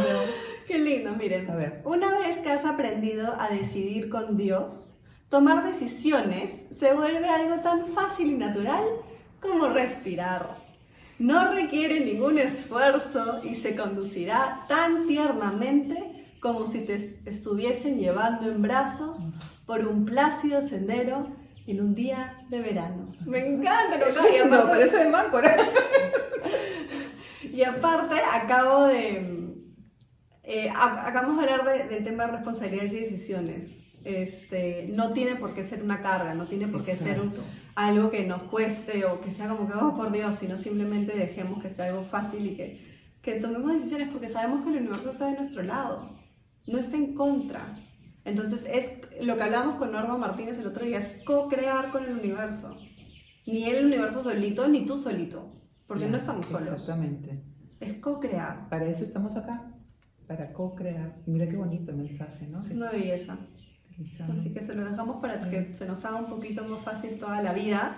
qué 0.67 0.77
lindo, 0.77 1.11
miren. 1.17 1.49
A 1.49 1.55
ver. 1.55 1.81
Una 1.85 2.17
vez 2.17 2.39
que 2.39 2.51
has 2.51 2.65
aprendido 2.65 3.33
a 3.39 3.47
decidir 3.49 4.09
con 4.09 4.35
Dios, 4.35 4.97
tomar 5.29 5.63
decisiones 5.63 6.65
se 6.77 6.93
vuelve 6.93 7.27
algo 7.29 7.61
tan 7.61 7.87
fácil 7.87 8.27
y 8.31 8.37
natural 8.37 8.83
como 9.39 9.69
respirar. 9.69 10.57
no 11.19 11.53
requiere 11.53 12.01
ningún 12.01 12.39
esfuerzo 12.39 13.41
y 13.43 13.55
se 13.55 13.75
conducirá 13.75 14.65
tan 14.67 15.07
tiernamente 15.07 16.25
como 16.41 16.67
si 16.67 16.81
te 16.81 17.21
estuviesen 17.25 17.99
llevando 17.99 18.51
en 18.51 18.61
brazos 18.61 19.17
por 19.65 19.87
un 19.87 20.03
plácido 20.03 20.61
sendero 20.61 21.42
en 21.65 21.81
un 21.81 21.95
día 21.95 22.37
de 22.49 22.59
verano. 22.61 23.11
Me 23.25 23.39
encanta 23.39 23.97
lo 23.97 24.05
que 24.23 24.45
No, 24.49 24.67
parece 24.67 24.97
de 25.03 25.09
Máncora. 25.09 25.55
Y 27.51 27.63
aparte, 27.63 28.15
acabo 28.33 28.87
de. 28.87 29.43
eh, 30.43 30.69
a- 30.75 31.07
acabamos 31.07 31.43
de 31.45 31.51
hablar 31.51 31.65
de- 31.65 31.87
del 31.87 32.03
tema 32.03 32.25
de 32.25 32.33
responsabilidades 32.33 32.93
y 32.93 32.99
decisiones. 33.01 33.79
Este, 34.03 34.87
no 34.91 35.13
tiene 35.13 35.35
por 35.37 35.53
qué 35.53 35.63
ser 35.63 35.81
una 35.81 36.01
carga, 36.01 36.33
no 36.33 36.47
tiene 36.47 36.67
por 36.67 36.83
qué 36.83 36.95
ser 36.95 37.21
un- 37.21 37.29
Exacto. 37.29 37.49
algo 37.75 38.11
que 38.11 38.25
nos 38.25 38.43
cueste 38.43 39.05
o 39.05 39.21
que 39.21 39.31
sea 39.31 39.47
como 39.47 39.67
que, 39.71 39.77
oh 39.77 39.95
por 39.95 40.11
Dios, 40.11 40.35
sino 40.35 40.57
simplemente 40.57 41.15
dejemos 41.17 41.61
que 41.61 41.69
sea 41.69 41.85
algo 41.85 42.03
fácil 42.03 42.45
y 42.45 42.55
que, 42.57 42.81
que 43.21 43.35
tomemos 43.35 43.71
decisiones 43.73 44.09
porque 44.11 44.27
sabemos 44.27 44.63
que 44.63 44.71
el 44.71 44.77
universo 44.79 45.11
está 45.11 45.27
de 45.27 45.35
nuestro 45.37 45.63
lado, 45.63 46.09
no 46.67 46.77
está 46.79 46.97
en 46.97 47.13
contra. 47.15 47.75
Entonces, 48.25 48.65
es 48.71 48.91
lo 49.25 49.35
que 49.35 49.43
hablábamos 49.43 49.75
con 49.75 49.91
Norma 49.91 50.17
Martínez 50.17 50.57
el 50.59 50.67
otro 50.67 50.85
día, 50.85 50.99
es 50.99 51.23
co-crear 51.25 51.91
con 51.91 52.05
el 52.05 52.13
universo. 52.13 52.77
Ni 53.45 53.65
el 53.65 53.85
universo 53.87 54.23
solito, 54.23 54.67
ni 54.69 54.85
tú 54.85 54.97
solito, 54.97 55.51
porque 55.85 56.05
Ya, 56.05 56.09
no 56.11 56.17
estamos 56.17 56.45
solos. 56.45 56.69
Exactamente. 56.69 57.43
Es 57.81 57.95
co-crear. 57.95 58.69
Para 58.69 58.85
eso 58.85 59.03
estamos 59.03 59.35
acá, 59.35 59.69
para 60.27 60.53
co-crear. 60.53 61.17
Mira 61.25 61.47
qué 61.49 61.57
bonito 61.57 61.91
el 61.91 61.97
mensaje, 61.97 62.47
¿no? 62.47 62.65
Es 62.65 62.71
una 62.71 62.91
belleza. 62.91 63.37
Así 64.31 64.53
que 64.53 64.61
se 64.61 64.73
lo 64.73 64.85
dejamos 64.85 65.21
para 65.21 65.39
que 65.49 65.75
se 65.75 65.85
nos 65.85 66.03
haga 66.05 66.15
un 66.17 66.25
poquito 66.27 66.63
más 66.63 66.83
fácil 66.83 67.19
toda 67.19 67.41
la 67.41 67.53
vida. 67.53 67.95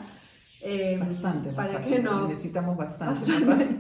eh, 0.61 0.97
Bastante 0.99 1.51
Para 1.51 1.73
fácil, 1.73 1.97
que 1.97 2.01
nos. 2.01 2.29
necesitamos 2.29 2.75
bastante, 2.75 3.31
bastante. 3.45 3.75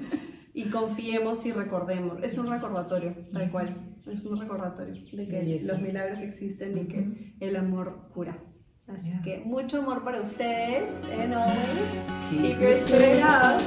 Y 0.55 0.69
confiemos 0.69 1.45
y 1.45 1.51
recordemos. 1.51 2.23
Es 2.23 2.37
un 2.37 2.47
recordatorio, 2.49 3.13
tal 3.33 3.51
cual. 3.51 3.91
Es 4.07 4.23
un 4.23 4.39
recordatorio 4.39 4.93
de 5.11 5.27
que 5.27 5.31
Belleza. 5.39 5.73
los 5.73 5.81
milagros 5.81 6.21
existen 6.21 6.77
y 6.77 6.87
que 6.87 7.35
el 7.39 7.55
amor 7.55 8.09
cura. 8.13 8.37
Así 8.87 9.09
Ya. 9.09 9.21
que 9.23 9.39
mucho 9.39 9.79
amor 9.79 10.03
para 10.03 10.21
ustedes. 10.21 10.83
And 11.11 11.33
always 11.33 11.59
keep 12.29 12.59
your 12.59 12.71
spirit 12.85 13.23
up. 13.23 13.59